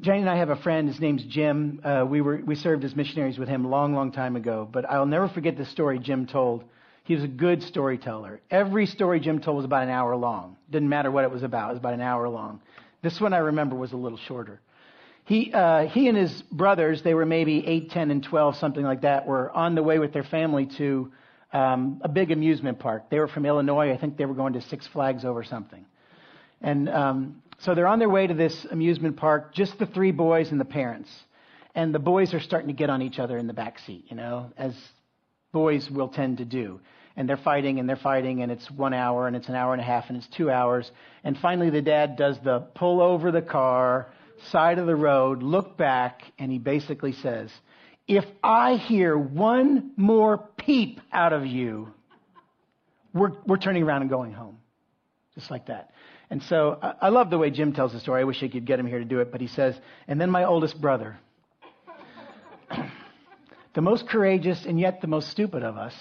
Jane 0.02 0.22
and 0.22 0.30
I 0.30 0.38
have 0.38 0.50
a 0.50 0.56
friend. 0.58 0.88
His 0.88 1.00
name's 1.00 1.24
Jim. 1.24 1.82
Uh, 1.84 2.06
we 2.08 2.22
were 2.22 2.38
we 2.38 2.56
served 2.56 2.84
as 2.84 2.96
missionaries 2.96 3.38
with 3.38 3.48
him 3.48 3.66
a 3.66 3.70
long, 3.70 3.94
long 3.94 4.12
time 4.12 4.36
ago. 4.36 4.68
But 4.70 4.90
I'll 4.90 5.06
never 5.06 5.28
forget 5.28 5.58
the 5.58 5.66
story 5.66 6.00
Jim 6.00 6.26
told. 6.26 6.64
He 7.04 7.16
was 7.16 7.24
a 7.24 7.28
good 7.28 7.64
storyteller. 7.64 8.40
Every 8.52 8.86
story 8.86 9.20
Jim 9.20 9.40
told 9.40 9.58
was 9.58 9.66
about 9.66 9.84
an 9.84 9.90
hour 9.90 10.16
long. 10.16 10.58
Didn't 10.70 10.90
matter 10.90 11.10
what 11.10 11.24
it 11.24 11.32
was 11.32 11.42
about. 11.42 11.70
It 11.70 11.74
was 11.74 11.80
about 11.80 11.94
an 11.96 12.02
hour 12.02 12.30
long. 12.30 12.62
This 13.02 13.20
one 13.20 13.34
I 13.34 13.38
remember 13.38 13.76
was 13.76 13.94
a 13.94 13.98
little 13.98 14.18
shorter. 14.18 14.60
He, 15.26 15.52
uh, 15.54 15.88
he 15.88 16.08
and 16.08 16.18
his 16.18 16.42
brothers, 16.52 17.02
they 17.02 17.14
were 17.14 17.26
maybe 17.26 17.66
8, 17.66 17.92
10, 17.92 18.12
and 18.12 18.24
12, 18.24 18.58
something 18.58 18.84
like 18.84 19.02
that, 19.02 19.26
were 19.26 19.52
on 19.52 19.76
the 19.76 19.82
way 19.82 19.98
with 19.98 20.12
their 20.12 20.24
family 20.24 20.66
to 20.78 21.12
um, 21.52 22.02
a 22.04 22.10
big 22.10 22.32
amusement 22.32 22.80
park. 22.80 23.10
They 23.10 23.20
were 23.20 23.28
from 23.28 23.46
Illinois. 23.46 23.92
I 23.92 23.98
think 23.98 24.18
they 24.18 24.26
were 24.26 24.34
going 24.36 24.54
to 24.54 24.62
Six 24.62 24.88
Flags 24.88 25.26
over 25.26 25.44
something. 25.44 25.86
And 26.62 26.90
um, 26.90 27.42
so 27.60 27.76
they're 27.76 27.88
on 27.88 28.00
their 28.00 28.10
way 28.10 28.28
to 28.28 28.34
this 28.34 28.66
amusement 28.70 29.18
park, 29.18 29.54
just 29.54 29.78
the 29.80 29.86
three 29.86 30.12
boys 30.12 30.52
and 30.52 30.60
the 30.60 30.66
parents. 30.66 31.10
And 31.76 31.94
the 31.94 32.00
boys 32.00 32.34
are 32.34 32.40
starting 32.40 32.68
to 32.68 32.74
get 32.74 32.90
on 32.90 33.02
each 33.02 33.20
other 33.20 33.38
in 33.38 33.48
the 33.48 33.54
back 33.54 33.80
seat, 33.80 34.06
you 34.10 34.16
know, 34.16 34.52
as 34.58 34.74
boys 35.52 35.90
will 35.90 36.10
tend 36.10 36.38
to 36.38 36.46
do. 36.46 36.80
And 37.16 37.28
they're 37.28 37.38
fighting 37.38 37.80
and 37.80 37.88
they're 37.88 37.96
fighting, 37.96 38.42
and 38.42 38.52
it's 38.52 38.70
one 38.72 38.94
hour, 38.94 39.28
and 39.28 39.36
it's 39.36 39.50
an 39.50 39.56
hour 39.56 39.74
and 39.74 39.82
a 39.82 39.86
half, 39.86 40.06
and 40.10 40.18
it's 40.18 40.28
two 40.28 40.50
hours. 40.50 40.90
And 41.24 41.38
finally, 41.38 41.70
the 41.70 41.82
dad 41.82 42.16
does 42.16 42.38
the 42.44 42.60
pull 42.76 43.02
over 43.02 43.32
the 43.32 43.42
car 43.42 44.08
side 44.52 44.80
of 44.80 44.88
the 44.88 44.96
road, 44.96 45.44
look 45.44 45.78
back, 45.78 46.22
and 46.38 46.52
he 46.52 46.60
basically 46.60 47.12
says, 47.14 47.52
If 48.10 48.26
I 48.44 48.78
hear 48.78 49.16
one 49.16 49.92
more 49.96 50.40
peep 50.58 51.00
out 51.14 51.32
of 51.32 51.46
you, 51.46 51.94
we're, 53.14 53.34
we're 53.46 53.58
turning 53.58 53.84
around 53.84 54.02
and 54.02 54.10
going 54.10 54.34
home. 54.34 54.58
Just 55.36 55.52
like 55.52 55.68
that. 55.68 55.92
And 56.32 56.42
so 56.42 56.80
I, 56.82 56.94
I 57.04 57.10
love 57.10 57.30
the 57.30 57.38
way 57.38 57.52
Jim 57.52 57.72
tells 57.72 57.94
the 57.94 58.00
story. 58.00 58.22
I 58.22 58.24
wish 58.24 58.42
I 58.42 58.48
could 58.48 58.66
get 58.66 58.80
him 58.80 58.88
here 58.88 58.98
to 58.98 59.06
do 59.06 59.20
it, 59.20 59.32
but 59.32 59.42
he 59.42 59.48
says, 59.48 59.80
And 60.08 60.20
then 60.20 60.32
my 60.32 60.46
oldest 60.46 60.82
brother, 60.82 61.20
the 63.76 63.82
most 63.82 64.10
courageous 64.10 64.66
and 64.66 64.80
yet 64.80 65.02
the 65.02 65.08
most 65.08 65.30
stupid 65.30 65.62
of 65.62 65.78
us, 65.78 65.94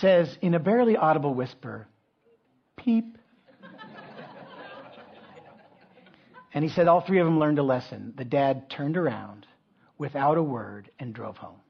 says 0.00 0.36
in 0.42 0.54
a 0.54 0.58
barely 0.58 0.96
audible 0.96 1.34
whisper, 1.34 1.86
Peep. 2.76 3.16
And 6.52 6.64
he 6.64 6.70
said 6.70 6.88
all 6.88 7.02
three 7.02 7.20
of 7.20 7.26
them 7.26 7.38
learned 7.38 7.60
a 7.60 7.62
lesson. 7.62 8.12
The 8.16 8.24
dad 8.24 8.68
turned 8.68 8.96
around 8.96 9.46
without 9.98 10.38
a 10.38 10.42
word 10.42 10.90
and 10.98 11.14
drove 11.14 11.36
home. 11.36 11.60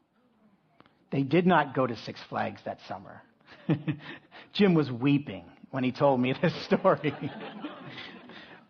They 1.11 1.23
did 1.23 1.47
not 1.47 1.75
go 1.75 1.87
to 1.87 1.97
Six 1.97 2.21
Flags 2.29 2.61
that 2.65 2.79
summer. 2.87 3.23
Jim 4.53 4.75
was 4.75 4.91
weeping 4.91 5.45
when 5.71 5.85
he 5.85 5.93
told 5.93 6.21
me 6.21 6.35
this 6.43 6.55
story. 6.65 7.15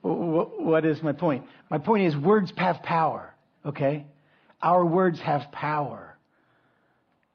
what 0.02 0.84
is 0.84 1.02
my 1.02 1.12
point? 1.12 1.44
My 1.70 1.78
point 1.78 2.04
is 2.04 2.16
words 2.16 2.52
have 2.56 2.82
power, 2.82 3.34
okay? 3.66 4.06
Our 4.62 4.84
words 4.84 5.20
have 5.20 5.50
power. 5.52 6.16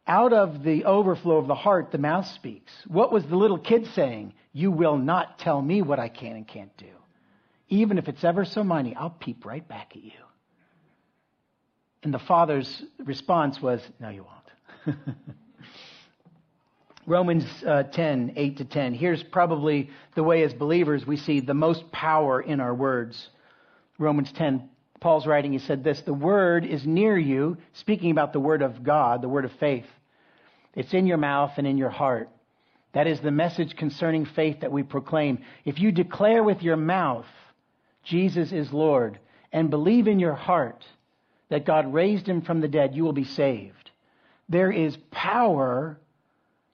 Out 0.06 0.34
of 0.34 0.64
the 0.64 0.86
overflow 0.86 1.38
of 1.38 1.48
the 1.48 1.56
heart, 1.56 1.92
the 1.92 1.98
mouth 1.98 2.28
speaks. 2.28 2.72
What 2.88 3.12
was 3.12 3.26
the 3.26 3.38
little 3.38 3.60
kid 3.60 3.88
saying? 3.96 4.34
You 4.52 4.72
will 4.72 4.98
not 4.98 5.40
tell 5.40 5.62
me 5.62 5.82
what 5.82 6.00
I 6.00 6.10
can 6.10 6.36
and 6.36 6.48
can't 6.48 6.76
do 6.78 6.88
even 7.74 7.98
if 7.98 8.08
it's 8.08 8.24
ever 8.24 8.46
so 8.46 8.64
minor, 8.64 8.94
I'll 8.98 9.10
peep 9.10 9.46
right 9.46 9.68
back 9.68 9.94
at 9.96 10.04
you. 10.04 10.12
And 12.04 12.14
the 12.14 12.20
father's 12.20 12.84
response 13.00 13.62
was, 13.62 13.82
No, 14.00 14.10
you 14.10 14.26
won't. 14.26 14.98
Romans 17.06 17.46
uh, 17.66 17.84
10, 17.84 18.34
8 18.36 18.58
to 18.58 18.66
10. 18.66 18.94
Here's 18.94 19.24
probably 19.24 19.90
the 20.16 20.24
way 20.24 20.44
as 20.44 20.54
believers 20.54 21.06
we 21.06 21.18
see 21.18 21.40
the 21.40 21.54
most 21.54 21.92
power 21.92 22.42
in 22.42 22.60
our 22.60 22.74
words. 22.74 23.30
Romans 23.98 24.32
10, 24.34 24.70
Paul's 25.00 25.28
writing, 25.28 25.52
he 25.54 25.60
said 25.60 25.84
this 25.84 26.02
The 26.02 26.14
word 26.14 26.66
is 26.66 26.86
near 26.86 27.18
you, 27.18 27.58
speaking 27.74 28.12
about 28.12 28.34
the 28.34 28.40
word 28.40 28.62
of 28.62 28.84
God, 28.84 29.22
the 29.22 29.30
word 29.30 29.46
of 29.46 29.52
faith. 29.54 29.86
It's 30.76 30.94
in 30.94 31.08
your 31.08 31.18
mouth 31.18 31.52
and 31.58 31.68
in 31.68 31.78
your 31.78 31.90
heart. 31.90 32.30
That 32.94 33.08
is 33.08 33.20
the 33.22 33.32
message 33.32 33.76
concerning 33.76 34.26
faith 34.26 34.62
that 34.62 34.72
we 34.72 34.84
proclaim. 34.84 35.40
If 35.66 35.80
you 35.80 35.92
declare 35.92 36.44
with 36.44 36.62
your 36.62 36.78
mouth, 36.78 37.26
Jesus 38.04 38.52
is 38.52 38.72
Lord, 38.72 39.20
and 39.52 39.70
believe 39.70 40.08
in 40.08 40.20
your 40.20 40.36
heart 40.36 40.84
that 41.54 41.66
God 41.66 41.94
raised 41.94 42.28
him 42.28 42.42
from 42.42 42.62
the 42.62 42.68
dead, 42.68 42.96
you 42.96 43.04
will 43.04 43.14
be 43.14 43.26
saved. 43.26 43.92
There 44.50 44.72
is 44.72 44.98
power 45.12 46.00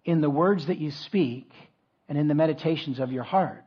in 0.06 0.22
the 0.22 0.30
words 0.30 0.68
that 0.68 0.78
you 0.78 0.90
speak 0.92 1.52
and 2.08 2.18
in 2.18 2.30
the 2.30 2.34
meditations 2.34 2.98
of 2.98 3.12
your 3.12 3.24
heart. 3.24 3.66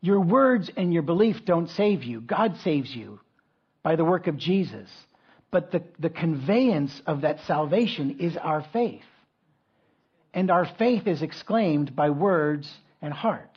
Your 0.00 0.20
words 0.20 0.70
and 0.76 0.94
your 0.94 1.02
belief 1.02 1.44
don't 1.44 1.68
save 1.70 2.04
you. 2.04 2.20
God 2.20 2.56
saves 2.58 2.94
you 2.94 3.18
by 3.82 3.96
the 3.96 4.04
work 4.04 4.28
of 4.28 4.36
Jesus. 4.36 4.88
But 5.50 5.72
the, 5.72 5.82
the 5.98 6.08
conveyance 6.08 7.02
of 7.04 7.22
that 7.22 7.40
salvation 7.40 8.20
is 8.20 8.36
our 8.36 8.64
faith. 8.72 9.02
And 10.32 10.52
our 10.52 10.66
faith 10.66 11.08
is 11.08 11.20
exclaimed 11.20 11.96
by 11.96 12.10
words 12.10 12.72
and 13.02 13.12
heart. 13.12 13.56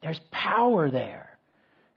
There's 0.00 0.20
power 0.30 0.90
there. 0.90 1.25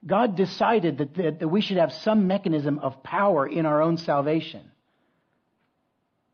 God 0.05 0.35
decided 0.35 0.99
that, 0.99 1.13
that, 1.15 1.39
that 1.39 1.47
we 1.47 1.61
should 1.61 1.77
have 1.77 1.91
some 1.91 2.27
mechanism 2.27 2.79
of 2.79 3.03
power 3.03 3.45
in 3.47 3.65
our 3.65 3.81
own 3.81 3.97
salvation. 3.97 4.71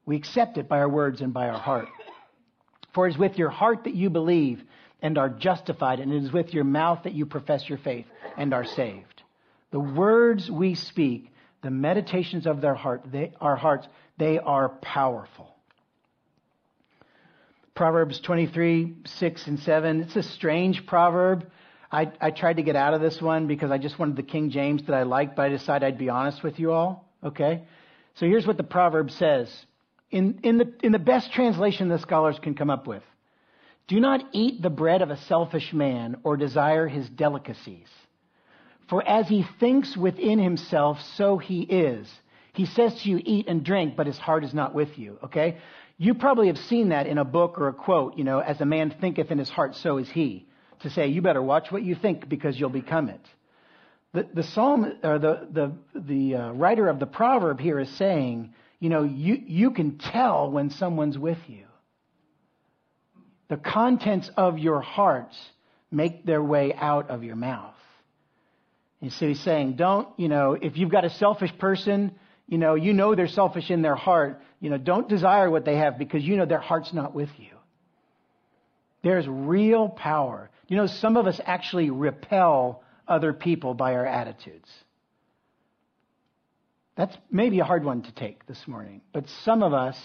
We 0.05 0.15
accept 0.17 0.57
it 0.57 0.67
by 0.67 0.79
our 0.79 0.89
words 0.89 1.21
and 1.21 1.33
by 1.33 1.49
our 1.49 1.59
heart. 1.59 1.87
For 2.93 3.07
it 3.07 3.11
is 3.11 3.17
with 3.17 3.37
your 3.37 3.49
heart 3.49 3.85
that 3.85 3.95
you 3.95 4.09
believe 4.09 4.63
and 5.01 5.17
are 5.17 5.29
justified, 5.29 5.99
and 5.99 6.13
it 6.13 6.23
is 6.23 6.31
with 6.31 6.53
your 6.53 6.63
mouth 6.63 7.03
that 7.03 7.13
you 7.13 7.25
profess 7.25 7.67
your 7.67 7.79
faith 7.79 8.05
and 8.37 8.53
are 8.53 8.65
saved. 8.65 9.23
The 9.71 9.79
words 9.79 10.49
we 10.49 10.75
speak, 10.75 11.31
the 11.61 11.71
meditations 11.71 12.45
of 12.45 12.61
their 12.61 12.75
heart, 12.75 13.01
they, 13.11 13.33
our 13.41 13.55
hearts, 13.55 13.87
they 14.17 14.39
are 14.39 14.69
powerful. 14.69 15.55
Proverbs 17.73 18.21
23, 18.21 18.95
6 19.05 19.47
and 19.47 19.59
7. 19.59 20.01
It's 20.01 20.15
a 20.15 20.23
strange 20.23 20.85
proverb. 20.85 21.45
I, 21.91 22.11
I 22.19 22.31
tried 22.31 22.57
to 22.57 22.63
get 22.63 22.75
out 22.75 22.93
of 22.93 23.01
this 23.01 23.21
one 23.21 23.47
because 23.47 23.71
I 23.71 23.77
just 23.77 23.97
wanted 23.99 24.15
the 24.15 24.23
King 24.23 24.49
James 24.49 24.83
that 24.83 24.93
I 24.93 25.03
liked, 25.03 25.35
but 25.35 25.43
I 25.43 25.49
decided 25.49 25.85
I'd 25.85 25.97
be 25.97 26.09
honest 26.09 26.43
with 26.43 26.59
you 26.59 26.71
all. 26.71 27.09
Okay? 27.23 27.63
So 28.15 28.25
here's 28.25 28.47
what 28.47 28.57
the 28.57 28.63
proverb 28.63 29.11
says. 29.11 29.53
In, 30.11 30.39
in, 30.43 30.57
the, 30.57 30.73
in 30.83 30.91
the 30.91 30.99
best 30.99 31.31
translation 31.33 31.89
the 31.89 31.99
scholars 31.99 32.39
can 32.41 32.55
come 32.55 32.69
up 32.69 32.87
with. 32.87 33.03
Do 33.87 33.99
not 33.99 34.23
eat 34.31 34.61
the 34.61 34.69
bread 34.69 35.01
of 35.01 35.11
a 35.11 35.17
selfish 35.17 35.73
man 35.73 36.17
or 36.23 36.37
desire 36.37 36.87
his 36.87 37.07
delicacies. 37.09 37.87
For 38.89 39.07
as 39.07 39.27
he 39.27 39.45
thinks 39.59 39.95
within 39.97 40.39
himself, 40.39 41.01
so 41.15 41.37
he 41.37 41.61
is. 41.61 42.07
He 42.53 42.65
says 42.65 42.95
to 43.01 43.09
you, 43.09 43.21
eat 43.23 43.47
and 43.47 43.63
drink, 43.63 43.95
but 43.95 44.07
his 44.07 44.17
heart 44.17 44.43
is 44.43 44.53
not 44.53 44.73
with 44.73 44.97
you. 44.97 45.19
Okay? 45.25 45.57
You 45.97 46.13
probably 46.13 46.47
have 46.47 46.57
seen 46.57 46.89
that 46.89 47.07
in 47.07 47.17
a 47.17 47.25
book 47.25 47.59
or 47.59 47.67
a 47.67 47.73
quote, 47.73 48.17
you 48.17 48.23
know, 48.23 48.39
as 48.39 48.61
a 48.61 48.65
man 48.65 48.95
thinketh 49.01 49.31
in 49.31 49.37
his 49.37 49.49
heart, 49.49 49.75
so 49.75 49.97
is 49.97 50.09
he. 50.09 50.47
To 50.85 50.91
say, 50.91 51.07
you 51.07 51.23
better 51.23 51.41
watch 51.41 51.71
what 51.71 51.81
you 51.81 51.95
think 51.95 52.29
because 52.29 52.59
you'll 52.59 52.69
become 52.69 53.09
it. 53.09 53.21
The, 54.13 54.27
the 54.35 54.43
psalm, 54.43 54.85
or 55.03 55.17
the, 55.17 55.47
the, 55.51 55.71
the 55.95 56.35
uh, 56.35 56.51
writer 56.51 56.87
of 56.87 56.99
the 56.99 57.07
proverb 57.07 57.59
here 57.59 57.79
is 57.79 57.89
saying, 57.97 58.53
you 58.79 58.89
know, 58.89 59.01
you, 59.01 59.41
you 59.47 59.71
can 59.71 59.97
tell 59.97 60.51
when 60.51 60.69
someone's 60.69 61.17
with 61.17 61.39
you. 61.47 61.65
The 63.49 63.57
contents 63.57 64.29
of 64.37 64.59
your 64.59 64.79
hearts 64.79 65.35
make 65.89 66.23
their 66.23 66.43
way 66.43 66.71
out 66.71 67.09
of 67.09 67.23
your 67.23 67.35
mouth. 67.35 67.73
And 69.01 69.11
so 69.11 69.27
he's 69.27 69.39
saying, 69.39 69.73
don't, 69.73 70.07
you 70.17 70.27
know, 70.27 70.53
if 70.53 70.77
you've 70.77 70.91
got 70.91 71.03
a 71.03 71.09
selfish 71.09 71.57
person, 71.57 72.13
you 72.47 72.59
know, 72.59 72.75
you 72.75 72.93
know 72.93 73.15
they're 73.15 73.27
selfish 73.27 73.71
in 73.71 73.81
their 73.81 73.95
heart, 73.95 74.39
you 74.59 74.69
know, 74.69 74.77
don't 74.77 75.09
desire 75.09 75.49
what 75.49 75.65
they 75.65 75.77
have 75.77 75.97
because 75.97 76.23
you 76.23 76.37
know 76.37 76.45
their 76.45 76.59
heart's 76.59 76.93
not 76.93 77.15
with 77.15 77.29
you. 77.37 77.54
There's 79.05 79.27
real 79.27 79.87
power. 79.87 80.49
You 80.67 80.77
know, 80.77 80.87
some 80.87 81.15
of 81.15 81.27
us 81.27 81.39
actually 81.45 81.91
repel 81.91 82.81
other 83.07 83.33
people 83.33 83.75
by 83.75 83.93
our 83.93 84.05
attitudes. 84.05 84.67
That's 86.95 87.15
maybe 87.29 87.59
a 87.59 87.65
hard 87.65 87.83
one 87.83 88.01
to 88.01 88.11
take 88.11 88.47
this 88.47 88.67
morning, 88.67 89.01
but 89.13 89.29
some 89.43 89.61
of 89.61 89.73
us, 89.73 89.95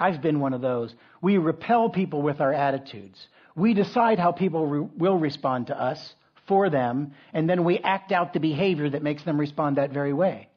I've 0.00 0.22
been 0.22 0.40
one 0.40 0.54
of 0.54 0.62
those. 0.62 0.94
We 1.20 1.36
repel 1.36 1.90
people 1.90 2.22
with 2.22 2.40
our 2.40 2.54
attitudes. 2.54 3.18
We 3.54 3.74
decide 3.74 4.18
how 4.18 4.32
people 4.32 4.66
re- 4.66 4.88
will 4.96 5.18
respond 5.18 5.66
to 5.66 5.78
us 5.78 6.14
for 6.48 6.70
them, 6.70 7.12
and 7.34 7.50
then 7.50 7.64
we 7.64 7.80
act 7.80 8.12
out 8.12 8.32
the 8.32 8.40
behavior 8.40 8.88
that 8.88 9.02
makes 9.02 9.24
them 9.24 9.38
respond 9.38 9.76
that 9.76 9.90
very 9.90 10.14
way. 10.14 10.48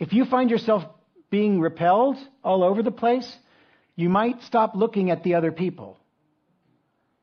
If 0.00 0.12
you 0.12 0.24
find 0.24 0.50
yourself 0.50 0.84
being 1.30 1.60
repelled 1.60 2.16
all 2.42 2.64
over 2.64 2.82
the 2.82 2.90
place, 2.90 3.36
you 3.94 4.08
might 4.08 4.42
stop 4.42 4.74
looking 4.74 5.12
at 5.12 5.22
the 5.22 5.36
other 5.36 5.52
people 5.52 6.00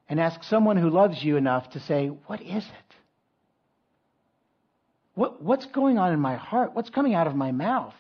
and 0.10 0.20
ask 0.20 0.43
someone 0.43 0.78
who 0.78 0.89
loves 0.89 1.22
you 1.24 1.38
enough 1.38 1.70
to 1.72 1.80
say, 1.80 2.08
What 2.08 2.41
is 2.41 2.63
it? 2.63 2.96
What, 5.15 5.41
what's 5.41 5.65
going 5.65 5.98
on 5.98 6.13
in 6.13 6.20
my 6.20 6.36
heart? 6.36 6.76
What's 6.76 6.91
coming 6.91 7.15
out 7.15 7.26
of 7.26 7.36
my 7.36 7.52
mouth? 7.52 7.96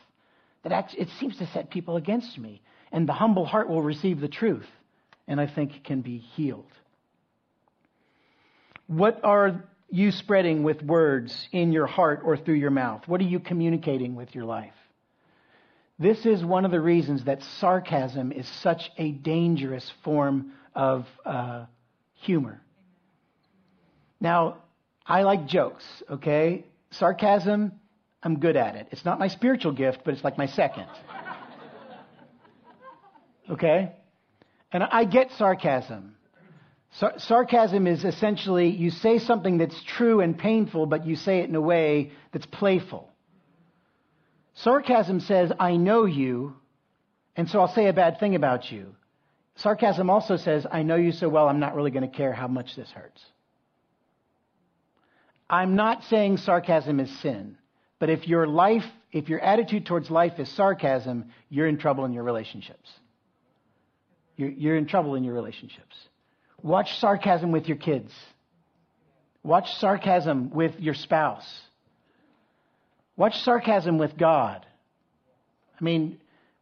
That 0.63 0.71
actually, 0.71 1.01
it 1.01 1.09
seems 1.19 1.37
to 1.37 1.47
set 1.47 1.71
people 1.71 1.95
against 1.95 2.37
me. 2.37 2.61
And 2.91 3.07
the 3.07 3.13
humble 3.13 3.45
heart 3.45 3.69
will 3.69 3.81
receive 3.81 4.19
the 4.19 4.27
truth, 4.27 4.67
and 5.27 5.41
I 5.41 5.47
think 5.47 5.83
can 5.83 6.01
be 6.01 6.19
healed. 6.19 6.71
What 8.85 9.19
are 9.23 9.63
you 9.89 10.11
spreading 10.11 10.63
with 10.63 10.81
words 10.81 11.47
in 11.51 11.71
your 11.71 11.87
heart 11.87 12.21
or 12.23 12.37
through 12.37 12.55
your 12.55 12.71
mouth? 12.71 13.07
What 13.07 13.19
are 13.19 13.25
you 13.25 13.39
communicating 13.39 14.15
with 14.15 14.33
your 14.35 14.45
life? 14.45 14.73
This 15.99 16.25
is 16.25 16.45
one 16.45 16.65
of 16.65 16.71
the 16.71 16.79
reasons 16.79 17.23
that 17.23 17.41
sarcasm 17.59 18.31
is 18.31 18.47
such 18.61 18.91
a 18.97 19.11
dangerous 19.11 19.91
form 20.03 20.51
of 20.75 21.07
uh, 21.25 21.65
humor. 22.17 22.61
Now, 24.19 24.57
I 25.05 25.23
like 25.23 25.47
jokes, 25.47 25.85
okay? 26.09 26.65
Sarcasm, 26.91 27.73
I'm 28.23 28.39
good 28.39 28.55
at 28.55 28.75
it. 28.75 28.87
It's 28.91 29.05
not 29.05 29.19
my 29.19 29.27
spiritual 29.27 29.71
gift, 29.71 29.99
but 30.03 30.13
it's 30.13 30.23
like 30.23 30.37
my 30.37 30.47
second. 30.47 30.87
Okay? 33.49 33.93
And 34.71 34.83
I 34.83 35.05
get 35.05 35.31
sarcasm. 35.37 36.15
Sar- 36.91 37.19
sarcasm 37.19 37.87
is 37.87 38.03
essentially 38.03 38.69
you 38.69 38.89
say 38.89 39.19
something 39.19 39.57
that's 39.57 39.81
true 39.83 40.19
and 40.19 40.37
painful, 40.37 40.85
but 40.85 41.05
you 41.05 41.15
say 41.15 41.39
it 41.39 41.49
in 41.49 41.55
a 41.55 41.61
way 41.61 42.11
that's 42.33 42.45
playful. 42.45 43.09
Sarcasm 44.55 45.19
says, 45.19 45.51
I 45.59 45.77
know 45.77 46.05
you, 46.05 46.55
and 47.35 47.47
so 47.49 47.59
I'll 47.59 47.73
say 47.73 47.87
a 47.87 47.93
bad 47.93 48.19
thing 48.19 48.35
about 48.35 48.71
you. 48.71 48.95
Sarcasm 49.57 50.09
also 50.09 50.37
says, 50.37 50.65
I 50.71 50.83
know 50.83 50.95
you 50.95 51.11
so 51.11 51.29
well, 51.29 51.49
I'm 51.49 51.59
not 51.59 51.75
really 51.75 51.91
going 51.91 52.09
to 52.09 52.15
care 52.15 52.31
how 52.31 52.47
much 52.47 52.75
this 52.75 52.89
hurts. 52.91 53.23
I'm 55.49 55.75
not 55.75 56.03
saying 56.05 56.37
sarcasm 56.37 56.99
is 56.99 57.09
sin, 57.19 57.57
but 57.99 58.09
if 58.09 58.27
your 58.27 58.45
life, 58.45 58.85
if 59.11 59.29
your 59.29 59.39
attitude 59.39 59.85
towards 59.85 60.11
life 60.11 60.39
is 60.39 60.49
sarcasm, 60.49 61.31
you're 61.49 61.67
in 61.67 61.77
trouble 61.77 62.05
in 62.05 62.13
your 62.13 62.23
relationships. 62.23 62.89
You're, 64.35 64.49
you're 64.49 64.77
in 64.77 64.85
trouble 64.85 65.15
in 65.15 65.23
your 65.23 65.33
relationships. 65.33 65.95
Watch 66.61 66.99
sarcasm 66.99 67.51
with 67.51 67.67
your 67.67 67.77
kids. 67.77 68.11
Watch 69.41 69.73
sarcasm 69.75 70.51
with 70.51 70.79
your 70.79 70.93
spouse. 70.93 71.47
Watch 73.15 73.41
sarcasm 73.41 73.97
with 73.97 74.17
God. 74.17 74.65
I 75.79 75.83
mean, 75.83 76.19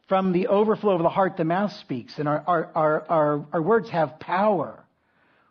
from 0.08 0.32
the 0.32 0.48
overflow 0.48 0.96
of 0.96 1.02
the 1.02 1.10
heart, 1.10 1.38
the 1.38 1.44
mouth 1.44 1.72
speaks, 1.74 2.20
and 2.20 2.28
our, 2.28 2.44
our, 2.46 2.72
our, 2.76 3.06
our, 3.10 3.46
our 3.54 3.62
words 3.62 3.90
have 3.90 4.20
power. 4.20 4.84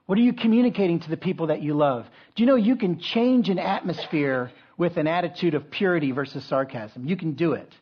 What 0.07 0.19
are 0.19 0.23
you 0.23 0.33
communicating 0.33 1.01
to 1.01 1.11
the 1.11 1.17
people 1.17 1.49
that 1.49 1.63
you 1.63 1.75
love? 1.75 2.07
Do 2.35 2.43
you 2.43 2.47
know 2.47 2.57
you 2.57 2.77
can 2.77 3.01
change 3.01 3.49
an 3.49 3.59
atmosphere 3.59 4.53
with 4.77 4.97
an 4.97 5.07
attitude 5.07 5.55
of 5.55 5.71
purity 5.71 6.13
versus 6.13 6.45
sarcasm? 6.45 7.07
You 7.07 7.17
can 7.17 7.33
do 7.33 7.55
it. 7.55 7.73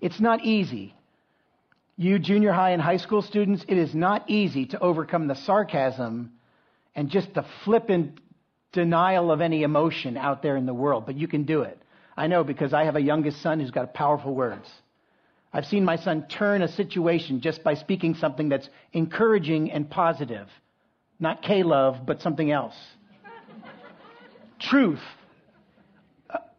It's 0.00 0.20
not 0.20 0.44
easy. 0.44 0.94
You 1.96 2.18
junior 2.18 2.52
high 2.52 2.70
and 2.70 2.80
high 2.80 2.96
school 2.96 3.20
students, 3.20 3.64
it 3.68 3.76
is 3.76 3.94
not 3.94 4.30
easy 4.30 4.66
to 4.66 4.80
overcome 4.80 5.26
the 5.26 5.34
sarcasm 5.34 6.32
and 6.94 7.10
just 7.10 7.34
the 7.34 7.44
flippant 7.64 8.18
denial 8.72 9.30
of 9.30 9.40
any 9.40 9.62
emotion 9.62 10.16
out 10.16 10.42
there 10.42 10.56
in 10.56 10.66
the 10.66 10.74
world, 10.74 11.04
but 11.04 11.16
you 11.16 11.28
can 11.28 11.44
do 11.44 11.62
it. 11.62 11.78
I 12.16 12.26
know 12.26 12.42
because 12.42 12.72
I 12.72 12.84
have 12.84 12.96
a 12.96 13.02
youngest 13.02 13.42
son 13.42 13.60
who's 13.60 13.70
got 13.70 13.92
powerful 13.92 14.34
words. 14.34 14.68
I've 15.52 15.66
seen 15.66 15.84
my 15.84 15.96
son 15.96 16.26
turn 16.28 16.62
a 16.62 16.68
situation 16.68 17.40
just 17.40 17.62
by 17.62 17.74
speaking 17.74 18.14
something 18.14 18.48
that's 18.48 18.68
encouraging 18.92 19.70
and 19.70 19.88
positive. 19.88 20.48
Not 21.20 21.42
K 21.42 21.62
love, 21.62 22.06
but 22.06 22.22
something 22.22 22.50
else. 22.50 22.74
Truth, 24.58 25.02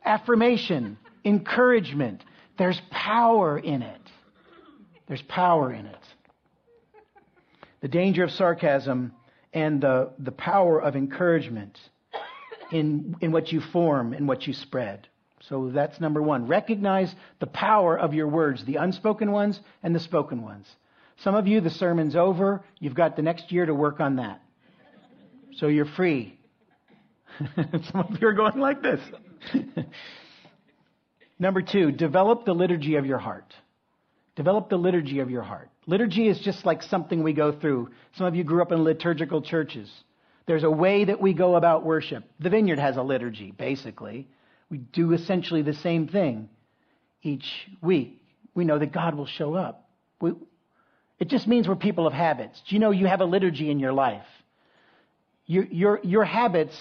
affirmation, 0.06 0.98
encouragement. 1.26 2.24
There's 2.58 2.80
power 2.92 3.58
in 3.58 3.82
it. 3.82 4.02
There's 5.08 5.24
power 5.24 5.74
in 5.74 5.86
it. 5.88 6.00
The 7.82 7.88
danger 7.88 8.24
of 8.24 8.32
sarcasm 8.32 9.14
and 9.54 9.82
the, 9.82 10.12
the 10.20 10.32
power 10.32 10.80
of 10.82 10.96
encouragement 10.96 11.78
in, 12.72 13.16
in 13.22 13.32
what 13.32 13.52
you 13.52 13.60
form 13.60 14.14
and 14.14 14.28
what 14.28 14.48
you 14.48 14.54
spread. 14.54 15.08
So 15.50 15.70
that's 15.70 16.00
number 16.00 16.22
one. 16.22 16.48
Recognize 16.48 17.14
the 17.40 17.48
power 17.48 17.98
of 17.98 18.14
your 18.14 18.28
words, 18.28 18.64
the 18.64 18.78
unspoken 18.78 19.32
ones 19.32 19.60
and 19.82 19.94
the 19.94 20.00
spoken 20.00 20.42
ones. 20.42 20.68
Some 21.18 21.36
of 21.36 21.48
you, 21.48 21.62
the 21.62 21.70
sermon's 21.70 22.16
over. 22.16 22.64
You've 22.80 22.96
got 22.96 23.16
the 23.16 23.22
next 23.22 23.52
year 23.52 23.66
to 23.66 23.74
work 23.74 24.00
on 24.00 24.18
that. 24.18 24.42
So 25.58 25.68
you're 25.68 25.86
free. 25.86 26.40
Some 27.56 28.02
of 28.02 28.22
you 28.22 28.28
are 28.28 28.34
going 28.34 28.60
like 28.60 28.82
this. 28.82 29.02
Number 31.40 31.62
two, 31.62 31.92
develop 31.92 32.46
the 32.46 32.54
liturgy 32.54 32.96
of 32.96 33.06
your 33.06 33.18
heart. 33.18 33.54
Develop 34.36 34.70
the 34.70 34.78
liturgy 34.78 35.20
of 35.20 35.30
your 35.30 35.42
heart. 35.44 35.70
Liturgy 35.86 36.28
is 36.28 36.40
just 36.40 36.66
like 36.66 36.82
something 36.84 37.22
we 37.22 37.34
go 37.34 37.52
through. 37.52 37.90
Some 38.14 38.26
of 38.28 38.36
you 38.36 38.44
grew 38.44 38.62
up 38.62 38.72
in 38.72 38.84
liturgical 38.84 39.42
churches. 39.42 39.92
There's 40.46 40.64
a 40.64 40.72
way 40.72 41.06
that 41.06 41.22
we 41.22 41.34
go 41.34 41.56
about 41.56 41.86
worship. 41.86 42.24
The 42.40 42.50
vineyard 42.50 42.80
has 42.80 42.98
a 42.98 43.04
liturgy, 43.04 43.52
basically. 43.52 44.28
We 44.74 44.80
do 44.80 45.14
essentially 45.14 45.62
the 45.62 45.76
same 45.76 46.08
thing 46.08 46.50
each 47.22 47.46
week. 47.80 48.20
We 48.56 48.66
know 48.66 48.80
that 48.80 48.92
God 48.92 49.14
will 49.14 49.28
show 49.28 49.54
up. 49.54 49.88
We, 50.20 50.32
it 51.20 51.28
just 51.28 51.48
means 51.48 51.68
we're 51.68 51.76
people 51.76 52.08
of 52.08 52.14
habits. 52.14 52.60
Do 52.68 52.74
you 52.74 52.80
know 52.80 52.90
you 52.90 53.06
have 53.06 53.22
a 53.22 53.26
liturgy 53.26 53.70
in 53.70 53.78
your 53.78 53.94
life? 53.94 54.26
Your, 55.46 55.66
your, 55.66 56.00
your 56.02 56.24
habits, 56.26 56.76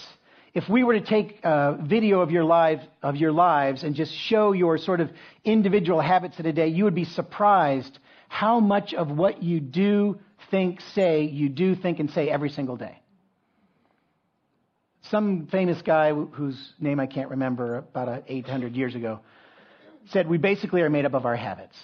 if 0.54 0.66
we 0.70 0.84
were 0.84 0.94
to 0.94 1.04
take 1.04 1.40
a 1.44 1.76
video 1.82 2.20
of 2.20 2.30
your, 2.30 2.44
life, 2.44 2.80
of 3.02 3.16
your 3.16 3.30
lives 3.30 3.82
and 3.82 3.94
just 3.94 4.14
show 4.14 4.52
your 4.52 4.78
sort 4.78 5.00
of 5.00 5.10
individual 5.44 6.00
habits 6.00 6.38
of 6.38 6.46
the 6.46 6.52
day, 6.54 6.68
you 6.68 6.84
would 6.84 6.94
be 6.94 7.04
surprised 7.04 7.98
how 8.28 8.58
much 8.58 8.94
of 8.94 9.10
what 9.10 9.42
you 9.42 9.60
do, 9.60 10.18
think, 10.50 10.80
say, 10.94 11.24
you 11.24 11.50
do, 11.50 11.74
think, 11.74 12.00
and 12.00 12.10
say 12.10 12.30
every 12.30 12.48
single 12.48 12.76
day. 12.76 13.01
Some 15.10 15.48
famous 15.48 15.82
guy 15.82 16.12
whose 16.12 16.74
name 16.78 17.00
I 17.00 17.06
can't 17.06 17.30
remember 17.30 17.78
about 17.78 18.08
uh, 18.08 18.20
800 18.26 18.76
years 18.76 18.94
ago 18.94 19.20
said, 20.10 20.28
We 20.28 20.38
basically 20.38 20.82
are 20.82 20.90
made 20.90 21.04
up 21.04 21.14
of 21.14 21.26
our 21.26 21.36
habits. 21.36 21.76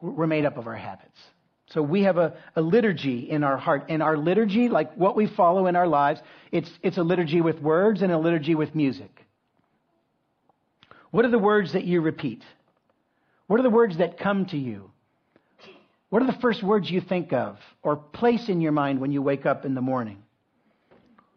We're 0.00 0.26
made 0.26 0.44
up 0.44 0.56
of 0.56 0.66
our 0.66 0.76
habits. 0.76 1.18
So 1.66 1.80
we 1.80 2.02
have 2.02 2.18
a, 2.18 2.34
a, 2.56 2.60
liturgy 2.60 3.30
in 3.30 3.44
our 3.44 3.56
heart. 3.56 3.86
And 3.88 4.02
our 4.02 4.16
liturgy, 4.16 4.68
like 4.68 4.94
what 4.94 5.16
we 5.16 5.26
follow 5.26 5.66
in 5.66 5.76
our 5.76 5.86
lives, 5.86 6.20
it's, 6.50 6.70
it's 6.82 6.98
a 6.98 7.02
liturgy 7.02 7.40
with 7.40 7.60
words 7.60 8.02
and 8.02 8.12
a 8.12 8.18
liturgy 8.18 8.54
with 8.54 8.74
music. 8.74 9.24
What 11.12 11.24
are 11.24 11.30
the 11.30 11.38
words 11.38 11.72
that 11.74 11.84
you 11.84 12.00
repeat? 12.00 12.42
What 13.46 13.60
are 13.60 13.62
the 13.62 13.70
words 13.70 13.98
that 13.98 14.18
come 14.18 14.46
to 14.46 14.58
you? 14.58 14.90
What 16.10 16.22
are 16.22 16.26
the 16.26 16.38
first 16.40 16.62
words 16.62 16.90
you 16.90 17.00
think 17.00 17.32
of 17.32 17.58
or 17.82 17.96
place 17.96 18.48
in 18.48 18.60
your 18.60 18.72
mind 18.72 19.00
when 19.00 19.12
you 19.12 19.22
wake 19.22 19.46
up 19.46 19.64
in 19.64 19.74
the 19.74 19.80
morning? 19.80 20.22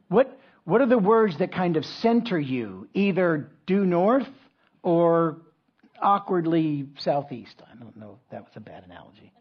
What, 0.07 0.39
what 0.63 0.81
are 0.81 0.87
the 0.87 0.97
words 0.97 1.37
that 1.39 1.51
kind 1.51 1.77
of 1.77 1.85
center 1.85 2.39
you, 2.39 2.87
either 2.93 3.49
due 3.65 3.85
north 3.85 4.27
or 4.83 5.37
awkwardly 6.01 6.87
southeast? 6.99 7.61
I 7.71 7.75
don't 7.75 7.97
know 7.97 8.19
if 8.23 8.31
that 8.31 8.43
was 8.43 8.51
a 8.55 8.59
bad 8.59 8.83
analogy. 8.85 9.31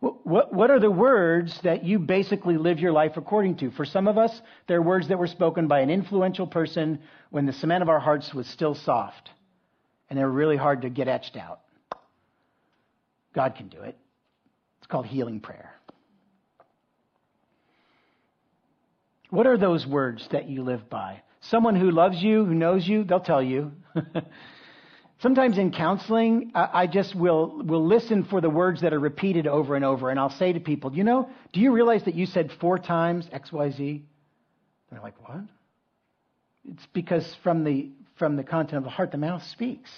What, 0.00 0.52
what 0.52 0.70
are 0.72 0.80
the 0.80 0.90
words 0.90 1.56
that 1.62 1.84
you 1.84 2.00
basically 2.00 2.56
live 2.56 2.80
your 2.80 2.90
life 2.90 3.12
according 3.16 3.58
to? 3.58 3.70
For 3.70 3.84
some 3.84 4.08
of 4.08 4.18
us, 4.18 4.32
they're 4.66 4.82
words 4.82 5.06
that 5.08 5.18
were 5.18 5.28
spoken 5.28 5.68
by 5.68 5.78
an 5.78 5.90
influential 5.90 6.48
person 6.48 6.98
when 7.30 7.46
the 7.46 7.52
cement 7.52 7.82
of 7.82 7.88
our 7.88 8.00
hearts 8.00 8.34
was 8.34 8.48
still 8.48 8.74
soft 8.74 9.30
and 10.10 10.18
they're 10.18 10.28
really 10.28 10.56
hard 10.56 10.82
to 10.82 10.90
get 10.90 11.06
etched 11.06 11.36
out. 11.36 11.60
God 13.32 13.54
can 13.54 13.68
do 13.68 13.80
it. 13.82 13.96
It's 14.78 14.88
called 14.88 15.06
healing 15.06 15.38
prayer. 15.38 15.72
What 19.32 19.46
are 19.46 19.56
those 19.56 19.86
words 19.86 20.28
that 20.32 20.46
you 20.50 20.62
live 20.62 20.90
by? 20.90 21.22
Someone 21.40 21.74
who 21.74 21.90
loves 21.90 22.22
you, 22.22 22.44
who 22.44 22.52
knows 22.52 22.86
you, 22.86 23.02
they'll 23.02 23.18
tell 23.18 23.42
you. 23.42 23.72
Sometimes 25.20 25.56
in 25.56 25.72
counseling, 25.72 26.52
I 26.54 26.86
just 26.86 27.14
will, 27.14 27.62
will 27.64 27.86
listen 27.86 28.24
for 28.24 28.42
the 28.42 28.50
words 28.50 28.82
that 28.82 28.92
are 28.92 28.98
repeated 28.98 29.46
over 29.46 29.74
and 29.74 29.86
over, 29.86 30.10
and 30.10 30.20
I'll 30.20 30.28
say 30.28 30.52
to 30.52 30.60
people, 30.60 30.92
you 30.92 31.02
know, 31.02 31.30
do 31.54 31.60
you 31.60 31.72
realize 31.72 32.04
that 32.04 32.14
you 32.14 32.26
said 32.26 32.50
four 32.60 32.78
times 32.78 33.26
XYZ? 33.32 33.78
And 33.78 34.04
they're 34.90 35.00
like, 35.00 35.18
what? 35.26 35.44
It's 36.70 36.86
because 36.92 37.34
from 37.42 37.64
the, 37.64 37.88
from 38.18 38.36
the 38.36 38.44
content 38.44 38.76
of 38.76 38.84
the 38.84 38.90
heart, 38.90 39.12
the 39.12 39.16
mouth 39.16 39.44
speaks. 39.44 39.90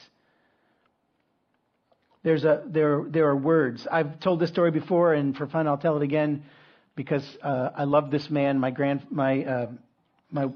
There's 2.22 2.44
a, 2.44 2.62
there, 2.68 3.04
there 3.08 3.26
are 3.26 3.36
words. 3.36 3.84
I've 3.90 4.20
told 4.20 4.38
this 4.38 4.50
story 4.50 4.70
before, 4.70 5.12
and 5.12 5.36
for 5.36 5.48
fun, 5.48 5.66
I'll 5.66 5.76
tell 5.76 5.96
it 5.96 6.04
again 6.04 6.44
because 6.96 7.36
uh, 7.42 7.70
I 7.76 7.84
love 7.84 8.10
this 8.10 8.30
man. 8.30 8.58
My 8.58 8.70
grand, 8.70 9.06
my, 9.10 9.44
uh, 9.44 9.66
my, 10.30 10.48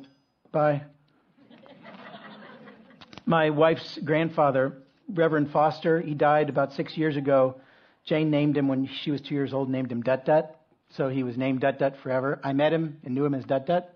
my 3.27 3.51
wife's 3.51 3.99
grandfather, 4.05 4.79
Reverend 5.13 5.51
Foster, 5.51 6.01
he 6.01 6.15
died 6.15 6.49
about 6.49 6.73
six 6.73 6.97
years 6.97 7.17
ago. 7.17 7.61
Jane 8.05 8.31
named 8.31 8.57
him 8.57 8.69
when 8.69 8.89
she 9.03 9.11
was 9.11 9.21
two 9.21 9.35
years 9.35 9.53
old, 9.53 9.69
named 9.69 9.91
him 9.91 10.03
Dut 10.03 10.25
Dut. 10.25 10.55
So 10.97 11.09
he 11.09 11.23
was 11.23 11.37
named 11.37 11.61
Dut 11.61 11.79
Dut 11.79 11.97
forever. 12.03 12.41
I 12.43 12.53
met 12.53 12.73
him 12.73 12.99
and 13.05 13.15
knew 13.15 13.25
him 13.25 13.35
as 13.35 13.45
Dut 13.45 13.67
Dut. 13.67 13.95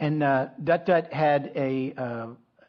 And 0.00 0.22
uh, 0.22 0.48
Dut 0.62 0.86
Dut 0.86 1.12
had 1.12 1.52
a, 1.54 1.94
uh, 1.96 2.26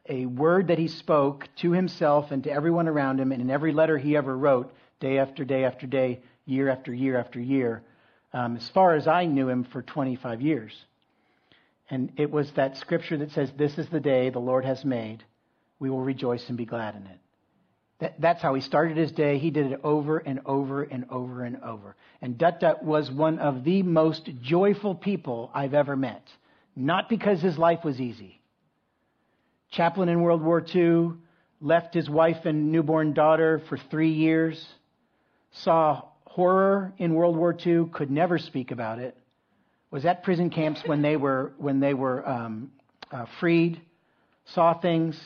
a 0.08 0.26
word 0.28 0.68
that 0.68 0.78
he 0.78 0.88
spoke 0.88 1.50
to 1.58 1.72
himself 1.72 2.32
and 2.32 2.44
to 2.44 2.52
everyone 2.52 2.88
around 2.88 3.20
him, 3.20 3.32
and 3.32 3.42
in 3.42 3.50
every 3.50 3.74
letter 3.74 3.98
he 3.98 4.16
ever 4.16 4.38
wrote, 4.38 4.72
day 5.00 5.18
after 5.18 5.44
day 5.44 5.64
after 5.64 5.88
day, 5.88 6.20
year 6.46 6.70
after 6.70 6.94
year 6.94 7.18
after 7.18 7.40
year, 7.40 7.84
um, 8.36 8.58
as 8.58 8.68
far 8.70 8.96
as 8.96 9.08
I 9.08 9.26
knew 9.26 9.48
him 9.48 9.64
for 9.64 9.82
25 9.82 10.42
years. 10.42 10.74
And 11.90 12.12
it 12.18 12.30
was 12.30 12.52
that 12.52 12.78
scripture 12.78 13.18
that 13.18 13.32
says, 13.32 13.50
This 13.58 13.78
is 13.78 13.88
the 13.88 14.02
day 14.02 14.30
the 14.30 14.40
Lord 14.40 14.66
has 14.66 14.84
made. 14.84 15.24
We 15.80 15.90
will 15.90 16.02
rejoice 16.02 16.48
and 16.50 16.58
be 16.58 16.66
glad 16.66 16.96
in 16.96 17.04
it. 17.04 17.20
That, 18.00 18.20
that's 18.20 18.42
how 18.42 18.54
he 18.54 18.60
started 18.60 18.98
his 18.98 19.14
day. 19.14 19.38
He 19.38 19.52
did 19.52 19.72
it 19.72 19.80
over 19.86 20.18
and 20.18 20.42
over 20.46 20.84
and 20.84 21.06
over 21.10 21.46
and 21.46 21.64
over. 21.64 21.96
And 22.22 22.38
Dut 22.38 22.60
Dut 22.60 22.84
was 22.84 23.10
one 23.10 23.40
of 23.40 23.64
the 23.64 23.84
most 23.84 24.30
joyful 24.42 24.96
people 24.96 25.50
I've 25.54 25.74
ever 25.74 25.96
met. 25.96 26.28
Not 26.76 27.08
because 27.08 27.42
his 27.42 27.58
life 27.58 27.86
was 27.86 28.02
easy. 28.02 28.42
Chaplain 29.72 30.10
in 30.10 30.22
World 30.22 30.42
War 30.42 30.66
II, 30.76 31.14
left 31.62 31.94
his 31.94 32.10
wife 32.10 32.46
and 32.46 32.74
newborn 32.74 33.14
daughter 33.14 33.62
for 33.70 33.78
three 33.78 34.12
years, 34.12 34.66
saw 35.52 36.04
horror 36.36 36.94
in 36.98 37.14
World 37.14 37.38
War 37.38 37.56
II, 37.66 37.86
could 37.94 38.12
never 38.12 38.38
speak 38.38 38.72
about 38.72 39.00
it, 39.00 39.16
was 39.90 40.06
at 40.06 40.22
prison 40.22 40.50
camps 40.50 40.82
when 40.86 41.02
they 41.02 41.16
were, 41.16 41.54
when 41.58 41.80
they 41.80 41.94
were 41.94 42.28
um, 42.28 42.72
uh, 43.10 43.26
freed, 43.40 43.80
saw 44.44 44.74
things, 44.78 45.18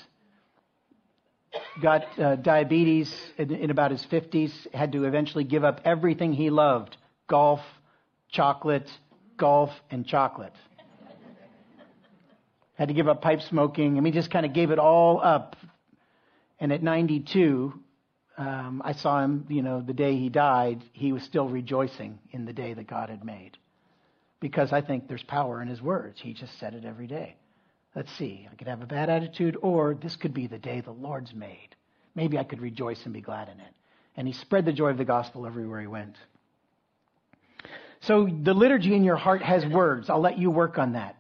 got 1.82 2.04
uh, 2.20 2.36
diabetes 2.36 3.12
in, 3.40 3.50
in 3.50 3.72
about 3.72 3.90
his 3.90 4.06
50s, 4.06 4.52
had 4.72 4.92
to 4.92 5.06
eventually 5.06 5.44
give 5.44 5.64
up 5.64 5.82
everything 5.84 6.32
he 6.32 6.52
loved 6.52 6.96
golf, 7.28 7.62
chocolate, 8.32 8.88
golf, 9.36 9.72
and 9.90 10.06
chocolate. 10.06 10.54
had 12.76 12.90
to 12.90 12.94
give 12.94 13.08
up 13.08 13.24
pipe 13.24 13.42
smoking. 13.42 13.98
I 13.98 14.02
mean, 14.02 14.14
just 14.14 14.30
kind 14.30 14.46
of 14.46 14.54
gave 14.54 14.70
it 14.70 14.78
all 14.78 15.20
up. 15.24 15.56
And 16.60 16.72
at 16.72 16.84
92, 16.84 17.74
um, 18.40 18.82
I 18.86 18.94
saw 18.94 19.22
him, 19.22 19.46
you 19.50 19.62
know, 19.62 19.82
the 19.82 19.94
day 19.94 20.16
he 20.16 20.30
died, 20.30 20.82
he 20.94 21.12
was 21.12 21.24
still 21.24 21.50
rejoicing 21.50 22.20
in 22.32 22.46
the 22.46 22.54
day 22.54 22.74
that 22.74 22.88
God 22.88 23.10
had 23.10 23.26
made. 23.26 23.58
Because 24.40 24.72
I 24.72 24.80
think 24.80 25.10
there's 25.10 25.24
power 25.24 25.62
in 25.62 25.68
his 25.68 25.82
words. 25.82 26.22
He 26.22 26.34
just 26.34 26.58
said 26.58 26.74
it 26.74 26.86
every 26.86 27.06
day. 27.06 27.36
Let's 27.96 28.12
see, 28.14 28.48
I 28.50 28.56
could 28.56 28.70
have 28.70 28.82
a 28.82 28.86
bad 28.86 29.10
attitude, 29.10 29.58
or 29.62 29.94
this 29.94 30.16
could 30.16 30.34
be 30.34 30.48
the 30.48 30.58
day 30.58 30.80
the 30.80 30.92
Lord's 30.92 31.34
made. 31.34 31.76
Maybe 32.16 32.38
I 32.38 32.46
could 32.46 32.62
rejoice 32.62 33.04
and 33.04 33.14
be 33.14 33.20
glad 33.20 33.50
in 33.50 33.60
it. 33.60 33.74
And 34.16 34.26
he 34.26 34.34
spread 34.34 34.64
the 34.64 34.72
joy 34.72 34.92
of 34.92 34.98
the 34.98 35.04
gospel 35.04 35.46
everywhere 35.46 35.82
he 35.82 35.88
went. 35.88 36.16
So 38.02 38.30
the 38.42 38.54
liturgy 38.54 38.96
in 38.96 39.04
your 39.04 39.18
heart 39.18 39.42
has 39.42 39.66
words. 39.66 40.10
I'll 40.10 40.22
let 40.22 40.38
you 40.38 40.50
work 40.50 40.78
on 40.78 40.94
that. 40.94 41.18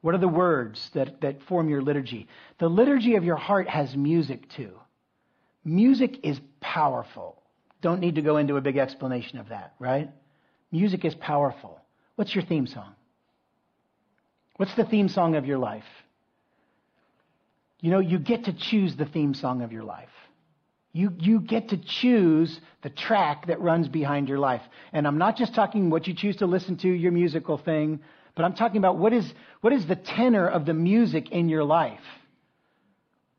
What 0.00 0.14
are 0.14 0.18
the 0.18 0.28
words 0.28 0.90
that, 0.94 1.20
that 1.20 1.42
form 1.42 1.68
your 1.68 1.82
liturgy? 1.82 2.26
The 2.58 2.68
liturgy 2.68 3.16
of 3.16 3.24
your 3.24 3.36
heart 3.36 3.68
has 3.68 3.94
music 3.94 4.48
too. 4.48 4.72
Music 5.64 6.20
is 6.24 6.40
powerful. 6.60 7.40
Don't 7.80 8.00
need 8.00 8.16
to 8.16 8.22
go 8.22 8.36
into 8.36 8.56
a 8.56 8.60
big 8.60 8.76
explanation 8.76 9.38
of 9.38 9.48
that, 9.50 9.74
right? 9.78 10.10
Music 10.70 11.04
is 11.04 11.14
powerful. 11.14 11.80
What's 12.16 12.34
your 12.34 12.44
theme 12.44 12.66
song? 12.66 12.94
What's 14.56 14.74
the 14.74 14.84
theme 14.84 15.08
song 15.08 15.34
of 15.34 15.46
your 15.46 15.58
life? 15.58 15.84
You 17.80 17.90
know, 17.90 17.98
you 17.98 18.18
get 18.18 18.44
to 18.44 18.52
choose 18.52 18.96
the 18.96 19.06
theme 19.06 19.34
song 19.34 19.62
of 19.62 19.72
your 19.72 19.82
life. 19.82 20.08
You, 20.92 21.12
you 21.18 21.40
get 21.40 21.70
to 21.70 21.78
choose 21.78 22.60
the 22.82 22.90
track 22.90 23.46
that 23.46 23.60
runs 23.60 23.88
behind 23.88 24.28
your 24.28 24.38
life. 24.38 24.62
And 24.92 25.06
I'm 25.06 25.18
not 25.18 25.36
just 25.36 25.54
talking 25.54 25.90
what 25.90 26.06
you 26.06 26.14
choose 26.14 26.36
to 26.36 26.46
listen 26.46 26.76
to, 26.78 26.88
your 26.88 27.12
musical 27.12 27.56
thing, 27.56 28.00
but 28.34 28.44
I'm 28.44 28.54
talking 28.54 28.76
about 28.76 28.98
what 28.98 29.12
is, 29.12 29.32
what 29.62 29.72
is 29.72 29.86
the 29.86 29.96
tenor 29.96 30.48
of 30.48 30.66
the 30.66 30.74
music 30.74 31.30
in 31.32 31.48
your 31.48 31.64
life? 31.64 32.00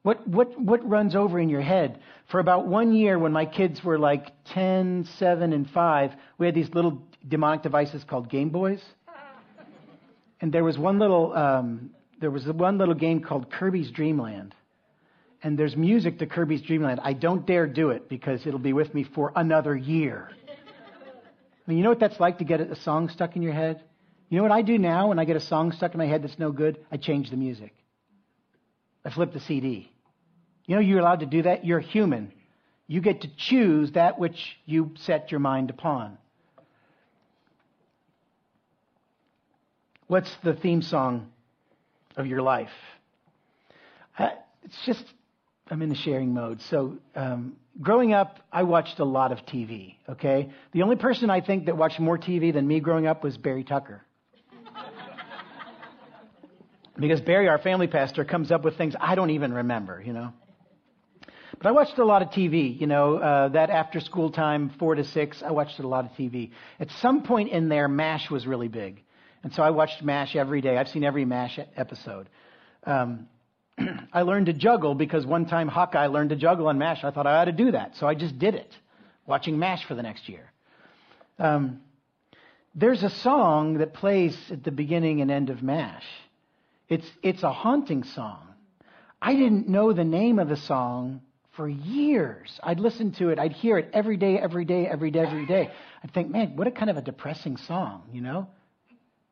What, 0.04 0.28
what, 0.28 0.60
what 0.60 0.88
runs 0.88 1.16
over 1.16 1.40
in 1.40 1.50
your 1.50 1.62
head? 1.62 2.00
For 2.30 2.40
about 2.40 2.68
one 2.68 2.94
year, 2.94 3.18
when 3.18 3.32
my 3.32 3.46
kids 3.46 3.84
were 3.84 3.98
like 3.98 4.32
10, 4.54 5.08
7, 5.18 5.54
and 5.54 5.70
5, 5.70 6.12
we 6.38 6.46
had 6.46 6.54
these 6.54 6.70
little 6.74 7.02
demonic 7.28 7.64
devices 7.64 8.04
called 8.04 8.30
Game 8.30 8.50
Boys. 8.50 8.82
And 10.42 10.52
there 10.54 10.64
was 10.64 10.78
one 10.78 11.00
little, 11.00 11.34
um, 11.34 11.92
there 12.20 12.30
was 12.30 12.46
one 12.46 12.78
little 12.78 12.94
game 12.96 13.22
called 13.22 13.50
Kirby's 13.50 13.92
Dream 13.92 14.20
Land. 14.20 14.54
and 15.44 15.58
there's 15.60 15.76
music 15.76 16.20
to 16.20 16.26
Kirby's 16.26 16.62
Dreamland. 16.62 17.02
I 17.04 17.14
don't 17.14 17.46
dare 17.46 17.68
do 17.68 17.90
it 17.90 18.08
because 18.08 18.48
it'll 18.48 18.60
be 18.60 18.74
with 18.74 18.94
me 18.94 19.04
for 19.04 19.34
another 19.36 19.76
year. 19.76 20.30
I 20.50 21.70
mean, 21.70 21.78
you 21.78 21.84
know 21.84 21.90
what 21.90 22.00
that's 22.00 22.20
like 22.20 22.40
to 22.40 22.46
get 22.46 22.62
a 22.62 22.76
song 22.78 23.10
stuck 23.10 23.36
in 23.36 23.42
your 23.42 23.54
head? 23.54 23.84
You 24.30 24.38
know 24.38 24.44
what 24.44 24.52
I 24.52 24.62
do 24.64 24.78
now 24.78 25.10
when 25.10 25.20
I 25.20 25.26
get 25.26 25.36
a 25.36 25.42
song 25.42 25.72
stuck 25.74 25.94
in 25.94 25.98
my 25.98 26.08
head 26.08 26.24
that's 26.24 26.40
no 26.40 26.52
good? 26.52 26.78
I 26.92 26.98
change 26.98 27.30
the 27.30 27.38
music. 27.38 27.74
I 29.06 29.10
flip 29.12 29.34
the 29.34 29.40
CD. 29.42 29.92
You 30.66 30.76
know, 30.76 30.82
you're 30.82 31.00
allowed 31.00 31.20
to 31.20 31.26
do 31.26 31.44
that. 31.44 31.66
You're 31.66 31.80
human. 31.80 32.32
You 32.88 33.02
get 33.02 33.22
to 33.22 33.30
choose 33.38 33.92
that 33.94 34.20
which 34.20 34.58
you 34.66 34.92
set 34.98 35.32
your 35.32 35.40
mind 35.40 35.70
upon. 35.70 36.18
What's 40.08 40.34
the 40.44 40.54
theme 40.54 40.82
song 40.82 41.32
of 42.16 42.28
your 42.28 42.42
life? 42.42 42.70
It's 44.66 44.86
just, 44.86 45.04
I'm 45.70 45.82
in 45.82 45.90
the 45.90 45.96
sharing 45.96 46.34
mode. 46.34 46.62
So, 46.70 46.98
um, 47.16 47.58
growing 47.82 48.14
up, 48.14 48.40
I 48.52 48.64
watched 48.64 49.00
a 49.00 49.06
lot 49.06 49.32
of 49.32 49.40
TV, 49.40 49.96
okay? 50.10 50.52
The 50.72 50.84
only 50.84 50.96
person 50.96 51.30
I 51.30 51.42
think 51.42 51.66
that 51.66 51.78
watched 51.78 52.00
more 52.00 52.18
TV 52.18 52.54
than 52.54 52.68
me 52.68 52.80
growing 52.80 53.06
up 53.06 53.24
was 53.24 53.38
Barry 53.38 53.64
Tucker. 53.64 54.02
because 57.00 57.22
Barry, 57.22 57.50
our 57.50 57.60
family 57.60 57.88
pastor, 57.88 58.24
comes 58.24 58.52
up 58.52 58.64
with 58.64 58.78
things 58.78 58.96
I 59.00 59.16
don't 59.16 59.32
even 59.32 59.54
remember, 59.54 60.02
you 60.04 60.14
know? 60.14 60.34
But 61.58 61.68
I 61.68 61.72
watched 61.72 61.98
a 61.98 62.06
lot 62.06 62.22
of 62.22 62.30
TV, 62.30 62.80
you 62.80 62.88
know, 62.88 63.18
uh, 63.18 63.50
that 63.50 63.70
after 63.70 64.00
school 64.00 64.32
time, 64.32 64.72
four 64.80 64.96
to 64.96 65.04
six, 65.04 65.42
I 65.44 65.52
watched 65.52 65.80
a 65.80 65.88
lot 65.88 66.06
of 66.06 66.12
TV. 66.12 66.52
At 66.80 66.90
some 67.02 67.24
point 67.24 67.52
in 67.52 67.70
there, 67.70 67.88
MASH 67.88 68.30
was 68.30 68.48
really 68.48 68.68
big. 68.68 69.04
And 69.44 69.54
so 69.54 69.62
I 69.62 69.70
watched 69.72 70.02
MASH 70.02 70.36
every 70.36 70.62
day. 70.62 70.78
I've 70.78 70.90
seen 70.90 71.04
every 71.04 71.26
MASH 71.26 71.60
episode. 71.76 72.30
Um, 72.86 73.28
I 74.14 74.22
learned 74.22 74.48
to 74.48 74.54
juggle 74.54 74.96
because 74.96 75.26
one 75.26 75.46
time 75.46 75.68
Hawkeye 75.68 76.08
learned 76.08 76.32
to 76.32 76.36
juggle 76.36 76.68
on 76.68 76.78
MASH. 76.78 77.04
I 77.04 77.12
thought 77.12 77.28
I 77.28 77.38
ought 77.38 77.46
to 77.46 77.52
do 77.52 77.72
that. 77.72 77.96
So 77.98 78.08
I 78.08 78.16
just 78.16 78.40
did 78.40 78.56
it, 78.56 78.74
watching 79.26 79.60
MASH 79.60 79.86
for 79.86 79.96
the 79.96 80.04
next 80.04 80.30
year. 80.30 80.52
Um, 81.40 81.82
there's 82.76 83.04
a 83.04 83.10
song 83.10 83.78
that 83.80 83.94
plays 83.94 84.36
at 84.50 84.64
the 84.64 84.72
beginning 84.72 85.22
and 85.22 85.30
end 85.30 85.50
of 85.50 85.62
MASH. 85.62 86.06
It's, 86.90 87.08
it's 87.22 87.44
a 87.44 87.52
haunting 87.52 88.04
song. 88.04 88.48
I 89.22 89.34
didn't 89.36 89.68
know 89.68 89.94
the 89.94 90.04
name 90.04 90.40
of 90.40 90.50
the 90.50 90.58
song 90.58 91.22
for 91.56 91.70
years. 91.70 92.60
I'd 92.64 92.80
listen 92.80 93.12
to 93.14 93.30
it. 93.30 93.40
I'd 93.40 93.52
hear 93.52 93.78
it 93.78 93.90
every 93.94 94.18
day, 94.18 94.38
every 94.38 94.66
day, 94.66 94.88
every 94.88 95.12
day, 95.12 95.20
every 95.20 95.46
day. 95.46 95.72
I'd 96.04 96.14
think, 96.14 96.30
man, 96.30 96.56
what 96.56 96.68
a 96.68 96.72
kind 96.72 96.90
of 96.90 96.98
a 96.98 97.02
depressing 97.02 97.58
song, 97.58 98.04
you 98.12 98.22
know? 98.22 98.48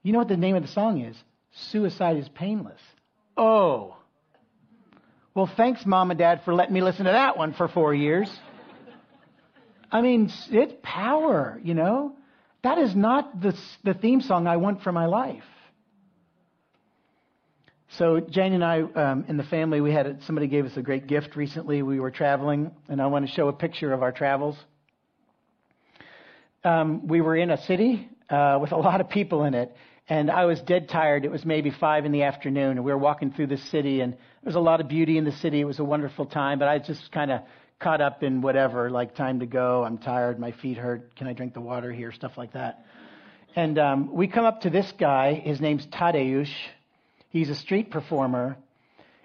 You 0.04 0.14
know 0.14 0.20
what 0.20 0.28
the 0.28 0.38
name 0.38 0.56
of 0.56 0.62
the 0.62 0.70
song 0.70 1.02
is? 1.02 1.16
Suicide 1.72 2.18
is 2.18 2.30
Painless. 2.30 2.80
Oh. 3.36 3.98
Well, 5.34 5.50
thanks, 5.58 5.86
Mom 5.86 6.12
and 6.12 6.20
Dad, 6.20 6.42
for 6.46 6.54
letting 6.54 6.74
me 6.74 6.82
listen 6.82 7.06
to 7.06 7.12
that 7.12 7.38
one 7.38 7.54
for 7.54 7.68
four 7.68 7.94
years. 7.94 8.30
I 9.92 10.02
mean, 10.02 10.32
it's 10.50 10.74
power, 10.84 11.60
you 11.64 11.74
know? 11.74 12.16
That 12.64 12.78
is 12.78 12.96
not 12.96 13.42
the, 13.42 13.58
the 13.84 13.94
theme 13.94 14.22
song 14.22 14.46
I 14.46 14.58
want 14.58 14.84
for 14.84 14.92
my 14.92 15.08
life. 15.08 15.44
So 17.98 18.22
Jane 18.22 18.54
and 18.54 18.64
I, 18.64 18.84
um, 18.84 19.26
in 19.28 19.36
the 19.36 19.44
family, 19.44 19.82
we 19.82 19.92
had 19.92 20.24
somebody 20.24 20.48
gave 20.48 20.66
us 20.66 20.78
a 20.78 20.82
great 20.82 21.08
gift 21.08 21.36
recently. 21.36 21.82
We 21.82 22.00
were 22.00 22.10
traveling, 22.10 22.72
and 22.88 23.02
I 23.02 23.08
want 23.08 23.28
to 23.28 23.32
show 23.34 23.50
a 23.50 23.54
picture 23.54 23.92
of 23.92 24.02
our 24.02 24.14
travels. 24.14 24.56
Um, 26.64 27.06
we 27.06 27.20
were 27.20 27.36
in 27.36 27.50
a 27.52 27.58
city 27.58 28.08
uh, 28.30 28.60
with 28.62 28.72
a 28.72 28.78
lot 28.78 29.02
of 29.02 29.10
people 29.10 29.44
in 29.44 29.54
it, 29.54 29.76
and 30.08 30.32
I 30.32 30.46
was 30.46 30.62
dead 30.62 30.88
tired. 30.88 31.26
It 31.26 31.32
was 31.32 31.44
maybe 31.44 31.70
five 31.70 32.06
in 32.06 32.14
the 32.14 32.24
afternoon, 32.24 32.78
and 32.78 32.86
we 32.86 32.94
were 32.94 32.98
walking 32.98 33.34
through 33.34 33.48
the 33.48 33.58
city, 33.58 34.00
and 34.00 34.14
there 34.14 34.20
was 34.46 34.56
a 34.56 34.62
lot 34.62 34.80
of 34.80 34.88
beauty 34.88 35.18
in 35.18 35.26
the 35.26 35.34
city. 35.34 35.60
It 35.60 35.66
was 35.66 35.80
a 35.80 35.84
wonderful 35.84 36.26
time, 36.26 36.60
but 36.60 36.70
I 36.70 36.80
just 36.80 37.12
kind 37.12 37.30
of 37.30 37.42
caught 37.82 38.00
up 38.00 38.24
in 38.24 38.42
whatever, 38.42 38.90
like 38.90 39.16
time 39.16 39.42
to 39.42 39.46
go. 39.46 39.84
I'm 39.84 39.98
tired. 39.98 40.40
My 40.40 40.54
feet 40.54 40.78
hurt. 40.78 41.14
Can 41.18 41.28
I 41.28 41.34
drink 41.34 41.54
the 41.54 41.62
water 41.62 41.92
here? 41.92 42.14
Stuff 42.14 42.38
like 42.38 42.54
that. 42.54 42.86
And 43.54 43.78
um, 43.78 44.14
we 44.14 44.30
come 44.30 44.46
up 44.46 44.62
to 44.62 44.70
this 44.70 44.90
guy. 44.98 45.34
His 45.34 45.60
name's 45.60 45.86
Tadeusz. 45.88 46.48
He's 47.32 47.50
a 47.50 47.56
street 47.56 47.92
performer, 47.92 48.58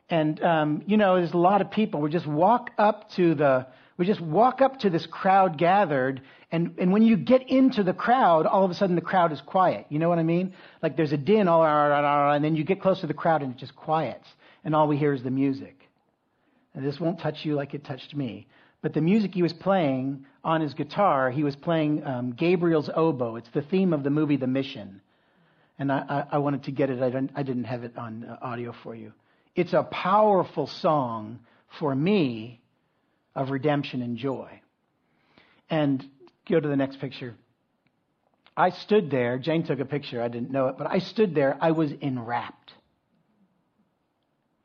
and 0.08 0.42
um, 0.42 0.82
you 0.86 0.96
know, 0.96 1.16
there's 1.16 1.32
a 1.32 1.38
lot 1.38 1.60
of 1.60 1.70
people. 1.70 2.00
We 2.00 2.10
just 2.10 2.26
walk 2.26 2.70
up 2.78 3.10
to 3.16 3.34
the 3.34 3.66
we 3.98 4.06
just 4.06 4.20
walk 4.20 4.60
up 4.60 4.80
to 4.80 4.90
this 4.90 5.06
crowd 5.06 5.56
gathered, 5.58 6.20
and, 6.52 6.74
and 6.78 6.92
when 6.92 7.02
you 7.02 7.16
get 7.16 7.48
into 7.48 7.82
the 7.82 7.94
crowd, 7.94 8.46
all 8.46 8.64
of 8.64 8.70
a 8.70 8.74
sudden 8.74 8.94
the 8.94 9.00
crowd 9.00 9.32
is 9.32 9.40
quiet. 9.40 9.86
You 9.88 9.98
know 9.98 10.08
what 10.08 10.18
I 10.18 10.22
mean? 10.22 10.54
Like 10.82 10.96
there's 10.96 11.12
a 11.12 11.16
din, 11.16 11.48
all, 11.48 11.64
and 11.64 12.44
then 12.44 12.56
you 12.56 12.64
get 12.64 12.80
close 12.80 13.00
to 13.00 13.06
the 13.06 13.14
crowd 13.14 13.42
and 13.42 13.54
it 13.54 13.58
just 13.58 13.74
quiets, 13.74 14.28
and 14.64 14.74
all 14.74 14.86
we 14.86 14.96
hear 14.96 15.12
is 15.12 15.22
the 15.22 15.30
music. 15.30 15.88
And 16.74 16.84
this 16.84 17.00
won't 17.00 17.18
touch 17.18 17.44
you 17.44 17.54
like 17.54 17.72
it 17.72 17.84
touched 17.84 18.14
me. 18.14 18.46
But 18.82 18.92
the 18.92 19.00
music 19.00 19.34
he 19.34 19.42
was 19.42 19.54
playing 19.54 20.26
on 20.44 20.60
his 20.60 20.74
guitar, 20.74 21.30
he 21.30 21.42
was 21.42 21.56
playing 21.56 22.04
um, 22.04 22.32
Gabriel's 22.32 22.90
oboe. 22.94 23.36
It's 23.36 23.48
the 23.50 23.62
theme 23.62 23.94
of 23.94 24.04
the 24.04 24.10
movie 24.10 24.36
The 24.36 24.46
Mission. 24.46 25.00
And 25.78 25.92
I, 25.92 26.26
I, 26.32 26.38
wanted 26.38 26.64
to 26.64 26.70
get 26.70 26.88
it. 26.88 27.02
I 27.02 27.10
didn't, 27.10 27.32
I 27.34 27.42
didn't 27.42 27.64
have 27.64 27.84
it 27.84 27.98
on 27.98 28.24
uh, 28.24 28.38
audio 28.40 28.74
for 28.82 28.94
you. 28.94 29.12
It's 29.54 29.74
a 29.74 29.82
powerful 29.82 30.66
song 30.66 31.40
for 31.78 31.94
me 31.94 32.60
of 33.34 33.50
redemption 33.50 34.00
and 34.00 34.16
joy. 34.16 34.62
And 35.68 36.02
go 36.48 36.58
to 36.58 36.68
the 36.68 36.76
next 36.76 36.98
picture. 37.00 37.34
I 38.56 38.70
stood 38.70 39.10
there. 39.10 39.38
Jane 39.38 39.64
took 39.64 39.80
a 39.80 39.84
picture. 39.84 40.22
I 40.22 40.28
didn't 40.28 40.50
know 40.50 40.68
it, 40.68 40.76
but 40.78 40.86
I 40.86 40.98
stood 40.98 41.34
there. 41.34 41.58
I 41.60 41.72
was 41.72 41.92
enwrapped. 41.92 42.72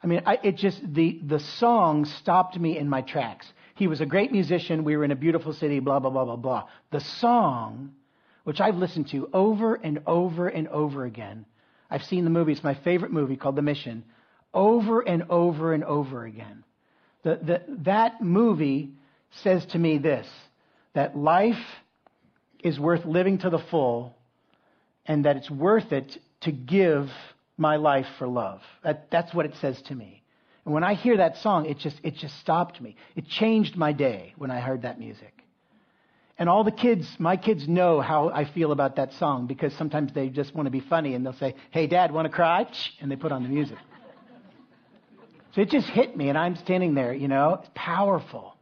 I 0.04 0.08
mean, 0.08 0.22
I, 0.26 0.40
it 0.44 0.58
just, 0.58 0.82
the, 0.94 1.20
the 1.24 1.40
song 1.40 2.06
stopped 2.06 2.58
me 2.58 2.78
in 2.78 2.90
my 2.90 3.02
tracks. 3.02 3.46
He 3.76 3.88
was 3.88 4.02
a 4.02 4.06
great 4.06 4.32
musician. 4.32 4.84
We 4.84 4.96
were 4.98 5.04
in 5.04 5.12
a 5.12 5.16
beautiful 5.16 5.54
city, 5.54 5.80
blah, 5.80 6.00
blah, 6.00 6.10
blah, 6.10 6.26
blah, 6.26 6.36
blah. 6.38 6.68
The 6.92 7.02
song, 7.02 7.92
which 8.44 8.62
I've 8.62 8.76
listened 8.76 9.10
to 9.10 9.30
over 9.34 9.76
and 9.76 10.02
over 10.08 10.48
and 10.48 10.68
over 10.68 11.06
again. 11.06 11.46
I've 11.90 12.04
seen 12.04 12.24
the 12.24 12.30
movie. 12.30 12.54
It's 12.54 12.64
my 12.64 12.74
favorite 12.74 13.12
movie 13.12 13.36
called 13.36 13.56
The 13.56 13.62
Mission. 13.62 14.04
Over 14.54 15.02
and 15.02 15.24
over 15.30 15.74
and 15.74 15.84
over 15.84 16.26
again. 16.26 16.64
The, 17.24 17.40
the, 17.42 17.62
that 17.84 18.22
movie 18.22 18.92
says 19.44 19.66
to 19.68 19.78
me 19.78 19.98
this 19.98 20.28
that 20.94 21.18
life 21.18 21.64
is 22.64 22.80
worth 22.80 23.06
living 23.06 23.38
to 23.40 23.50
the 23.50 23.60
full 23.70 24.14
and 25.06 25.26
that 25.26 25.38
it's 25.38 25.50
worth 25.50 25.94
it 25.94 26.18
to 26.42 26.52
give 26.52 27.10
my 27.58 27.78
life 27.78 28.08
for 28.18 28.28
love. 28.28 28.62
That, 28.84 29.10
that's 29.10 29.34
what 29.34 29.46
it 29.46 29.54
says 29.62 29.82
to 29.84 29.96
me. 29.96 30.22
And 30.66 30.74
when 30.74 30.84
I 30.84 30.94
hear 30.94 31.18
that 31.18 31.38
song, 31.38 31.66
it 31.66 31.78
just, 31.78 32.00
it 32.04 32.16
just 32.16 32.38
stopped 32.40 32.82
me. 32.82 32.96
It 33.16 33.28
changed 33.28 33.78
my 33.78 33.94
day 33.94 34.34
when 34.38 34.52
I 34.52 34.60
heard 34.60 34.84
that 34.84 35.00
music. 35.00 35.41
And 36.38 36.50
all 36.50 36.64
the 36.64 36.72
kids, 36.72 37.08
my 37.20 37.38
kids 37.38 37.68
know 37.68 38.02
how 38.02 38.30
I 38.30 38.46
feel 38.46 38.72
about 38.72 38.96
that 38.96 39.14
song 39.14 39.48
because 39.48 39.74
sometimes 39.74 40.14
they 40.14 40.30
just 40.30 40.56
want 40.56 40.66
to 40.66 40.72
be 40.72 40.80
funny 40.80 41.14
and 41.14 41.26
they'll 41.26 41.34
say, 41.34 41.56
Hey, 41.72 41.88
dad, 41.88 42.12
want 42.12 42.26
to 42.26 42.32
cry? 42.32 42.66
And 43.00 43.12
they 43.12 43.16
put 43.16 43.32
on 43.32 43.44
the 43.44 43.50
music. 43.50 43.78
So 45.54 45.62
it 45.62 45.70
just 45.70 45.88
hit 45.88 46.16
me, 46.16 46.30
and 46.30 46.38
I'm 46.38 46.56
standing 46.56 46.94
there, 46.94 47.14
you 47.14 47.28
know, 47.28 47.60
it's 47.62 47.70
powerful. 47.76 48.56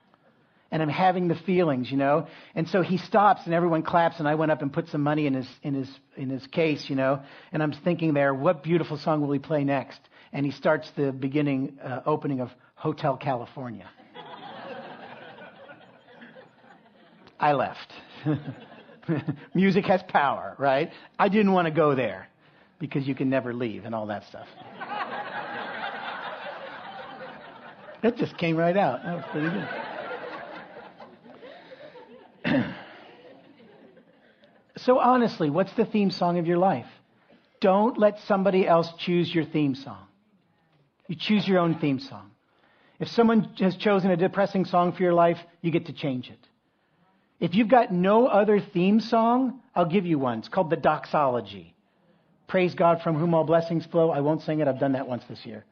And 0.72 0.82
I'm 0.82 0.90
having 0.90 1.28
the 1.28 1.36
feelings, 1.36 1.90
you 1.90 1.98
know. 1.98 2.28
And 2.54 2.68
so 2.68 2.82
he 2.82 2.98
stops, 2.98 3.42
and 3.46 3.54
everyone 3.54 3.82
claps, 3.84 4.20
and 4.20 4.28
I 4.28 4.36
went 4.36 4.52
up 4.52 4.62
and 4.62 4.72
put 4.72 4.88
some 4.90 5.02
money 5.02 5.26
in 5.26 5.34
his 5.34 5.50
in 5.64 5.74
his 5.74 5.90
in 6.16 6.30
his 6.30 6.46
case, 6.48 6.90
you 6.90 6.96
know. 6.96 7.22
And 7.52 7.64
I'm 7.64 7.72
thinking 7.72 8.14
there, 8.14 8.34
what 8.34 8.64
beautiful 8.64 8.98
song 8.98 9.22
will 9.22 9.32
he 9.32 9.40
play 9.40 9.64
next? 9.64 10.00
And 10.32 10.46
he 10.46 10.52
starts 10.52 10.90
the 10.96 11.12
beginning 11.12 11.80
uh, 11.84 12.02
opening 12.06 12.40
of 12.40 12.52
Hotel 12.76 13.18
California. 13.18 13.90
I 17.40 17.54
left. 17.54 17.94
Music 19.54 19.86
has 19.86 20.02
power, 20.08 20.56
right? 20.58 20.92
I 21.18 21.30
didn't 21.30 21.54
want 21.54 21.66
to 21.66 21.72
go 21.72 21.96
there 21.96 22.28
because 22.80 23.08
you 23.08 23.16
can 23.16 23.30
never 23.30 23.54
leave 23.54 23.86
and 23.86 23.96
all 23.96 24.08
that 24.08 24.26
stuff. 24.26 24.48
That 28.02 28.16
just 28.16 28.38
came 28.38 28.56
right 28.56 28.78
out. 28.78 29.04
That 29.04 29.16
was 29.16 29.26
pretty 29.32 29.50
good. 32.46 32.66
so, 34.78 35.00
honestly, 35.00 35.50
what's 35.50 35.74
the 35.74 35.86
theme 35.86 36.10
song 36.10 36.40
of 36.40 36.48
your 36.48 36.58
life? 36.58 36.86
Don't 37.60 37.98
let 37.98 38.20
somebody 38.26 38.66
else 38.66 38.90
choose 39.00 39.34
your 39.34 39.44
theme 39.44 39.76
song. 39.76 40.06
You 41.08 41.18
choose 41.20 41.46
your 41.46 41.60
own 41.60 41.78
theme 41.80 42.00
song. 42.00 42.32
If 43.00 43.10
someone 43.10 43.52
has 43.60 43.76
chosen 43.76 44.12
a 44.12 44.18
depressing 44.18 44.64
song 44.66 44.94
for 44.94 45.04
your 45.04 45.14
life, 45.14 45.38
you 45.62 45.72
get 45.72 45.88
to 45.88 45.94
change 45.94 46.30
it. 46.30 46.40
If 47.40 47.56
you've 47.56 47.70
got 47.70 47.94
no 47.94 48.28
other 48.28 48.60
theme 48.60 49.00
song, 49.00 49.62
I'll 49.74 49.86
give 49.86 50.06
you 50.06 50.20
one. 50.20 50.40
It's 50.40 50.50
called 50.50 50.70
the 50.70 50.78
Doxology. 50.78 51.74
Praise 52.48 52.74
God 52.74 53.02
from 53.02 53.16
whom 53.16 53.34
all 53.34 53.44
blessings 53.44 53.86
flow. 53.86 54.10
I 54.12 54.20
won't 54.20 54.42
sing 54.42 54.60
it. 54.60 54.68
I've 54.68 54.80
done 54.80 54.94
that 54.94 55.08
once 55.08 55.24
this 55.30 55.46
year. 55.46 55.64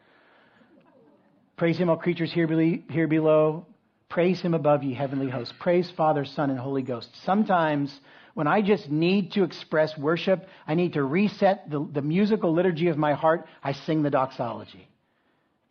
Praise 1.57 1.77
him, 1.77 1.89
all 1.89 1.97
creatures 1.97 2.31
here, 2.31 2.47
here 2.89 3.07
below. 3.07 3.65
Praise 4.09 4.39
him 4.39 4.53
above, 4.53 4.83
ye 4.83 4.93
heavenly 4.93 5.29
hosts. 5.29 5.53
Praise 5.59 5.91
Father, 5.97 6.23
Son, 6.23 6.49
and 6.49 6.59
Holy 6.59 6.83
Ghost. 6.83 7.09
Sometimes 7.25 7.99
when 8.35 8.47
I 8.47 8.61
just 8.61 8.89
need 8.89 9.31
to 9.33 9.43
express 9.43 9.97
worship, 9.97 10.47
I 10.67 10.75
need 10.75 10.93
to 10.93 11.03
reset 11.03 11.69
the, 11.69 11.85
the 11.91 12.03
musical 12.03 12.53
liturgy 12.53 12.87
of 12.87 12.97
my 12.97 13.13
heart, 13.13 13.47
I 13.63 13.73
sing 13.73 14.03
the 14.03 14.11
doxology. 14.11 14.87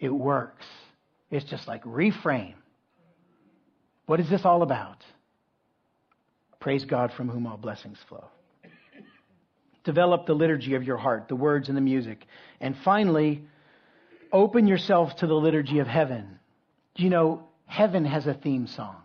It 0.00 0.11
works. 0.11 0.66
It's 1.30 1.48
just 1.48 1.68
like 1.68 1.85
reframe. 1.85 2.54
What 4.06 4.20
is 4.20 4.28
this 4.28 4.44
all 4.44 4.62
about? 4.62 4.98
Praise 6.61 6.85
God 6.85 7.12
from 7.12 7.29
whom 7.29 7.47
all 7.47 7.57
blessings 7.57 7.99
flow. 8.09 8.25
Develop 9.85 10.27
the 10.27 10.35
liturgy 10.35 10.75
of 10.75 10.83
your 10.83 10.97
heart, 10.97 11.29
the 11.29 11.37
words 11.37 11.69
and 11.69 11.77
the 11.77 11.83
music. 11.83 12.27
And 12.61 12.77
finally, 12.85 13.45
open 14.33 14.66
yourself 14.66 15.16
to 15.16 15.27
the 15.27 15.35
liturgy 15.35 15.79
of 15.79 15.87
heaven. 15.87 16.38
You 16.97 17.11
know, 17.11 17.49
heaven 17.66 18.05
has 18.05 18.27
a 18.27 18.35
theme 18.35 18.66
song. 18.66 18.97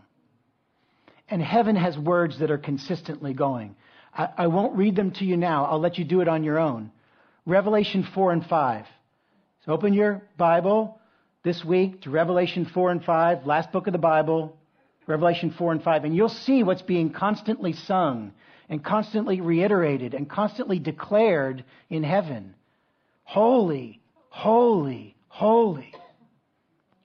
And 1.29 1.41
heaven 1.41 1.75
has 1.75 1.97
words 1.97 2.39
that 2.39 2.51
are 2.51 2.57
consistently 2.57 3.33
going. 3.33 3.75
I, 4.13 4.29
I 4.37 4.47
won't 4.47 4.75
read 4.75 4.95
them 4.95 5.11
to 5.11 5.25
you 5.25 5.37
now. 5.37 5.65
I'll 5.65 5.79
let 5.79 5.97
you 5.97 6.03
do 6.03 6.21
it 6.21 6.27
on 6.27 6.43
your 6.43 6.59
own. 6.59 6.91
Revelation 7.45 8.07
4 8.13 8.31
and 8.33 8.45
5. 8.45 8.85
So 9.65 9.71
open 9.71 9.93
your 9.93 10.23
Bible 10.37 10.99
this 11.43 11.63
week 11.63 12.01
to 12.01 12.09
Revelation 12.09 12.65
4 12.65 12.91
and 12.91 13.03
5, 13.03 13.45
last 13.45 13.71
book 13.71 13.87
of 13.87 13.93
the 13.93 13.99
Bible, 13.99 14.57
Revelation 15.07 15.51
4 15.51 15.71
and 15.73 15.83
5, 15.83 16.05
and 16.05 16.15
you'll 16.15 16.29
see 16.29 16.63
what's 16.63 16.81
being 16.81 17.11
constantly 17.11 17.73
sung 17.73 18.33
and 18.69 18.83
constantly 18.83 19.41
reiterated 19.41 20.13
and 20.13 20.29
constantly 20.29 20.79
declared 20.79 21.63
in 21.89 22.03
heaven. 22.03 22.55
Holy, 23.23 23.99
holy, 24.29 25.15
holy 25.27 25.93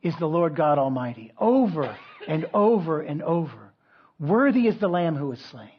is 0.02 0.14
the 0.18 0.26
Lord 0.26 0.54
God 0.54 0.78
Almighty. 0.78 1.32
Over 1.38 1.96
and 2.28 2.48
over 2.54 3.00
and 3.00 3.22
over. 3.22 3.72
Worthy 4.20 4.68
is 4.68 4.78
the 4.78 4.88
Lamb 4.88 5.16
who 5.16 5.28
was 5.28 5.40
slain. 5.40 5.70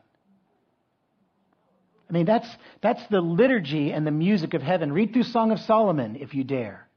I 2.09 2.13
mean, 2.13 2.25
that's, 2.25 2.47
that's 2.81 3.05
the 3.07 3.21
liturgy 3.21 3.91
and 3.91 4.07
the 4.07 4.11
music 4.11 4.53
of 4.53 4.61
heaven. 4.61 4.93
Read 4.93 5.13
through 5.13 5.23
Song 5.23 5.51
of 5.51 5.59
Solomon 5.59 6.15
if 6.17 6.33
you 6.33 6.43
dare. 6.43 6.87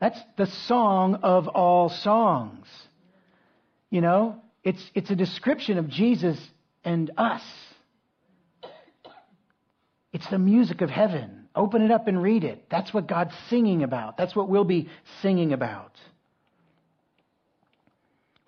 That's 0.00 0.20
the 0.36 0.46
song 0.46 1.16
of 1.22 1.48
all 1.48 1.88
songs. 1.88 2.66
You 3.94 4.00
know, 4.00 4.42
it's, 4.64 4.84
it's 4.96 5.08
a 5.10 5.14
description 5.14 5.78
of 5.78 5.88
Jesus 5.88 6.36
and 6.84 7.12
us. 7.16 7.44
It's 10.12 10.28
the 10.30 10.38
music 10.40 10.80
of 10.80 10.90
heaven. 10.90 11.46
Open 11.54 11.80
it 11.80 11.92
up 11.92 12.08
and 12.08 12.20
read 12.20 12.42
it. 12.42 12.64
That's 12.68 12.92
what 12.92 13.06
God's 13.06 13.30
singing 13.48 13.84
about. 13.84 14.16
That's 14.16 14.34
what 14.34 14.48
we'll 14.48 14.64
be 14.64 14.88
singing 15.22 15.52
about. 15.52 15.92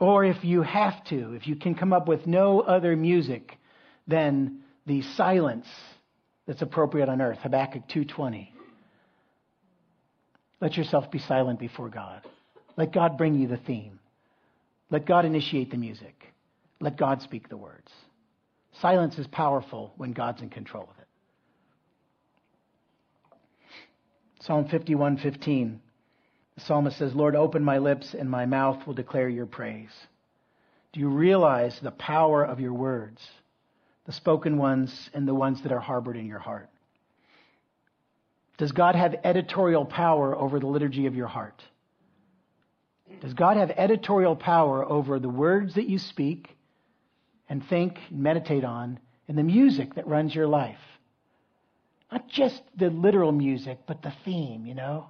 Or 0.01 0.25
if 0.25 0.43
you 0.43 0.63
have 0.63 1.05
to, 1.11 1.35
if 1.35 1.47
you 1.47 1.55
can 1.55 1.77
come 1.77 1.93
up 1.93 2.09
with 2.09 2.27
no 2.27 2.59
other 2.59 2.97
music 2.97 3.57
than 4.09 4.63
the 4.85 5.03
silence 5.03 5.69
that's 6.49 6.61
appropriate 6.61 7.09
on 7.09 7.23
earth, 7.23 7.39
Habakkuk 7.39 7.89
2:20. 7.89 8.49
Let 10.61 10.77
yourself 10.77 11.09
be 11.13 11.21
silent 11.21 11.61
before 11.61 11.89
God. 11.89 12.23
Let 12.77 12.93
God 12.93 13.17
bring 13.17 13.37
you 13.37 13.47
the 13.47 13.59
theme. 13.59 14.01
Let 14.91 15.07
God 15.07 15.25
initiate 15.25 15.71
the 15.71 15.77
music. 15.77 16.35
Let 16.81 16.97
God 16.97 17.23
speak 17.23 17.49
the 17.49 17.57
words. 17.57 17.91
Silence 18.81 19.19
is 19.19 19.27
powerful 19.27 19.93
when 19.97 20.13
God's 20.13 20.43
in 20.43 20.51
control 20.51 20.85
of 20.85 20.99
it. 20.99 21.09
Psalm 24.41 24.69
51:15. 24.69 25.81
The 26.55 26.61
psalmist 26.61 26.99
says, 26.99 27.15
"Lord, 27.15 27.35
open 27.35 27.65
my 27.65 27.79
lips 27.79 28.15
and 28.15 28.31
my 28.31 28.47
mouth 28.47 28.87
will 28.87 28.95
declare 28.95 29.29
your 29.29 29.47
praise." 29.47 30.07
Do 30.93 31.01
you 31.01 31.09
realize 31.09 31.81
the 31.81 31.91
power 31.91 32.45
of 32.45 32.61
your 32.61 32.73
words? 32.73 33.29
the 34.07 34.13
spoken 34.13 34.57
ones 34.57 35.11
and 35.13 35.27
the 35.27 35.35
ones 35.35 35.63
that 35.63 35.73
are 35.73 35.81
harbored 35.81 36.17
in 36.17 36.27
your 36.27 36.39
heart? 36.39 36.71
Does 38.57 38.73
God 38.73 38.95
have 38.95 39.17
editorial 39.25 39.85
power 39.85 40.35
over 40.35 40.59
the 40.59 40.67
liturgy 40.67 41.07
of 41.07 41.15
your 41.15 41.27
heart? 41.27 41.63
Does 43.21 43.35
God 43.35 43.57
have 43.57 43.71
editorial 43.71 44.37
power 44.37 44.85
over 44.85 45.19
the 45.19 45.29
words 45.29 45.75
that 45.75 45.89
you 45.89 45.99
speak 45.99 46.57
and 47.49 47.67
think 47.69 47.99
and 48.11 48.21
meditate 48.21 48.65
on 48.65 48.99
and 49.29 49.37
the 49.37 49.43
music 49.43 49.95
that 49.95 50.07
runs 50.07 50.35
your 50.35 50.47
life? 50.47 50.79
Not 52.13 52.29
just 52.29 52.63
the 52.77 52.91
literal 52.91 53.33
music, 53.33 53.81
but 53.87 54.03
the 54.03 54.13
theme, 54.25 54.67
you 54.67 54.75
know? 54.75 55.09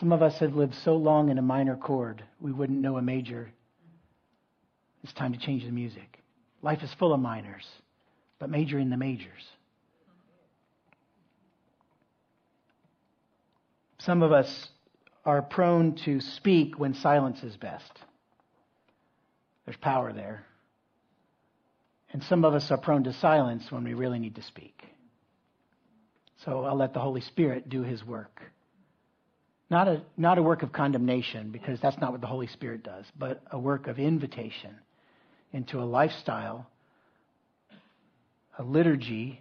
Some 0.00 0.12
of 0.12 0.22
us 0.22 0.38
have 0.38 0.56
lived 0.56 0.74
so 0.74 0.96
long 0.96 1.28
in 1.28 1.38
a 1.38 1.42
minor 1.42 1.76
chord, 1.76 2.24
we 2.40 2.52
wouldn't 2.52 2.80
know 2.80 2.96
a 2.96 3.02
major. 3.02 3.50
It's 5.04 5.12
time 5.12 5.32
to 5.32 5.38
change 5.38 5.64
the 5.64 5.70
music. 5.70 6.22
Life 6.62 6.82
is 6.82 6.92
full 6.94 7.14
of 7.14 7.20
minors 7.20 7.64
but 8.44 8.50
major 8.50 8.78
in 8.78 8.90
the 8.90 8.96
majors. 8.98 9.42
Some 13.98 14.22
of 14.22 14.32
us 14.32 14.68
are 15.24 15.42
prone 15.42 15.94
to 16.04 16.20
speak 16.20 16.78
when 16.78 16.94
silence 16.94 17.42
is 17.42 17.56
best. 17.56 17.90
There's 19.64 19.76
power 19.78 20.12
there. 20.12 20.44
And 22.12 22.22
some 22.24 22.44
of 22.44 22.54
us 22.54 22.70
are 22.70 22.76
prone 22.76 23.04
to 23.04 23.12
silence 23.14 23.64
when 23.70 23.84
we 23.84 23.94
really 23.94 24.18
need 24.18 24.36
to 24.36 24.42
speak. 24.42 24.82
So 26.44 26.64
I'll 26.64 26.76
let 26.76 26.92
the 26.92 27.00
Holy 27.00 27.22
Spirit 27.22 27.68
do 27.68 27.82
his 27.82 28.04
work. 28.04 28.42
Not 29.70 29.88
a, 29.88 30.02
not 30.16 30.38
a 30.38 30.42
work 30.42 30.62
of 30.62 30.72
condemnation, 30.72 31.50
because 31.50 31.80
that's 31.80 31.98
not 31.98 32.12
what 32.12 32.20
the 32.20 32.26
Holy 32.26 32.46
Spirit 32.46 32.82
does, 32.82 33.06
but 33.18 33.42
a 33.50 33.58
work 33.58 33.86
of 33.86 33.98
invitation 33.98 34.76
into 35.52 35.80
a 35.80 35.84
lifestyle 35.84 36.66
a 38.58 38.62
liturgy, 38.62 39.40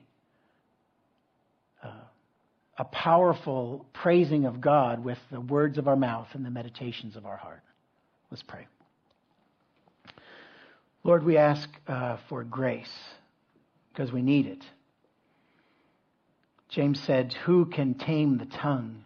a 2.78 2.84
powerful 2.86 3.86
praising 3.94 4.46
of 4.46 4.62
God 4.62 5.04
with 5.04 5.20
the 5.32 5.40
words 5.40 5.78
of 5.78 5.88
our 5.88 5.96
mouth 5.96 6.28
and 6.34 6.46
the 6.46 6.50
meditations 6.50 7.16
of 7.16 7.26
our 7.26 7.38
heart. 7.38 7.62
Let's 8.32 8.44
pray. 8.44 8.68
Lord, 11.04 11.24
we 11.24 11.38
ask 11.38 11.70
uh, 11.88 12.18
for 12.30 12.44
grace 12.44 12.94
because 13.92 14.12
we 14.12 14.22
need 14.22 14.48
it. 14.48 14.64
James 16.70 17.00
said, 17.02 17.34
Who 17.46 17.66
can 17.66 17.94
tame 17.94 18.38
the 18.38 18.46
tongue? 18.46 19.04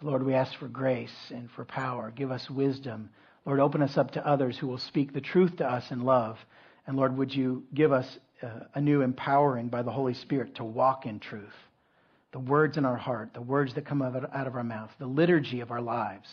Lord, 0.00 0.22
we 0.24 0.34
ask 0.34 0.54
for 0.58 0.68
grace 0.68 1.14
and 1.30 1.50
for 1.50 1.64
power. 1.64 2.12
Give 2.14 2.30
us 2.30 2.48
wisdom 2.50 3.08
Lord, 3.46 3.60
open 3.60 3.82
us 3.82 3.98
up 3.98 4.12
to 4.12 4.26
others 4.26 4.58
who 4.58 4.66
will 4.66 4.78
speak 4.78 5.12
the 5.12 5.20
truth 5.20 5.56
to 5.56 5.70
us 5.70 5.90
in 5.90 6.04
love. 6.04 6.38
And 6.86 6.96
Lord, 6.96 7.16
would 7.16 7.34
you 7.34 7.64
give 7.74 7.92
us 7.92 8.18
uh, 8.42 8.48
a 8.74 8.80
new 8.80 9.02
empowering 9.02 9.68
by 9.68 9.82
the 9.82 9.90
Holy 9.90 10.14
Spirit 10.14 10.56
to 10.56 10.64
walk 10.64 11.06
in 11.06 11.20
truth? 11.20 11.54
The 12.32 12.38
words 12.40 12.76
in 12.76 12.84
our 12.84 12.96
heart, 12.96 13.30
the 13.32 13.40
words 13.40 13.74
that 13.74 13.86
come 13.86 14.02
out 14.02 14.46
of 14.46 14.54
our 14.54 14.64
mouth, 14.64 14.90
the 14.98 15.06
liturgy 15.06 15.60
of 15.60 15.70
our 15.70 15.80
lives, 15.80 16.28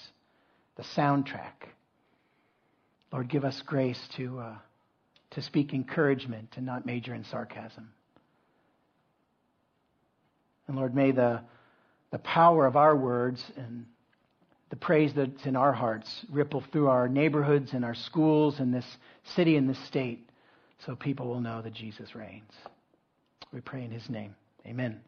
the 0.75 0.83
soundtrack. 0.83 1.69
Lord, 3.11 3.29
give 3.29 3.45
us 3.45 3.61
grace 3.65 4.01
to, 4.17 4.39
uh, 4.39 4.55
to 5.31 5.41
speak 5.41 5.73
encouragement 5.73 6.53
and 6.57 6.65
not 6.65 6.85
major 6.85 7.13
in 7.13 7.23
sarcasm. 7.25 7.91
And 10.67 10.77
Lord, 10.77 10.95
may 10.95 11.11
the, 11.11 11.41
the 12.11 12.19
power 12.19 12.65
of 12.65 12.75
our 12.75 12.95
words 12.95 13.43
and 13.57 13.85
the 14.69 14.77
praise 14.77 15.11
that's 15.13 15.45
in 15.45 15.57
our 15.57 15.73
hearts 15.73 16.25
ripple 16.31 16.63
through 16.71 16.87
our 16.87 17.09
neighborhoods 17.09 17.73
and 17.73 17.83
our 17.83 17.93
schools 17.93 18.59
and 18.59 18.73
this 18.73 18.85
city 19.35 19.57
and 19.57 19.69
this 19.69 19.79
state 19.85 20.30
so 20.85 20.95
people 20.95 21.27
will 21.27 21.41
know 21.41 21.61
that 21.61 21.73
Jesus 21.73 22.15
reigns. 22.15 22.51
We 23.53 23.61
pray 23.61 23.83
in 23.83 23.91
his 23.91 24.09
name. 24.09 24.35
Amen. 24.65 25.01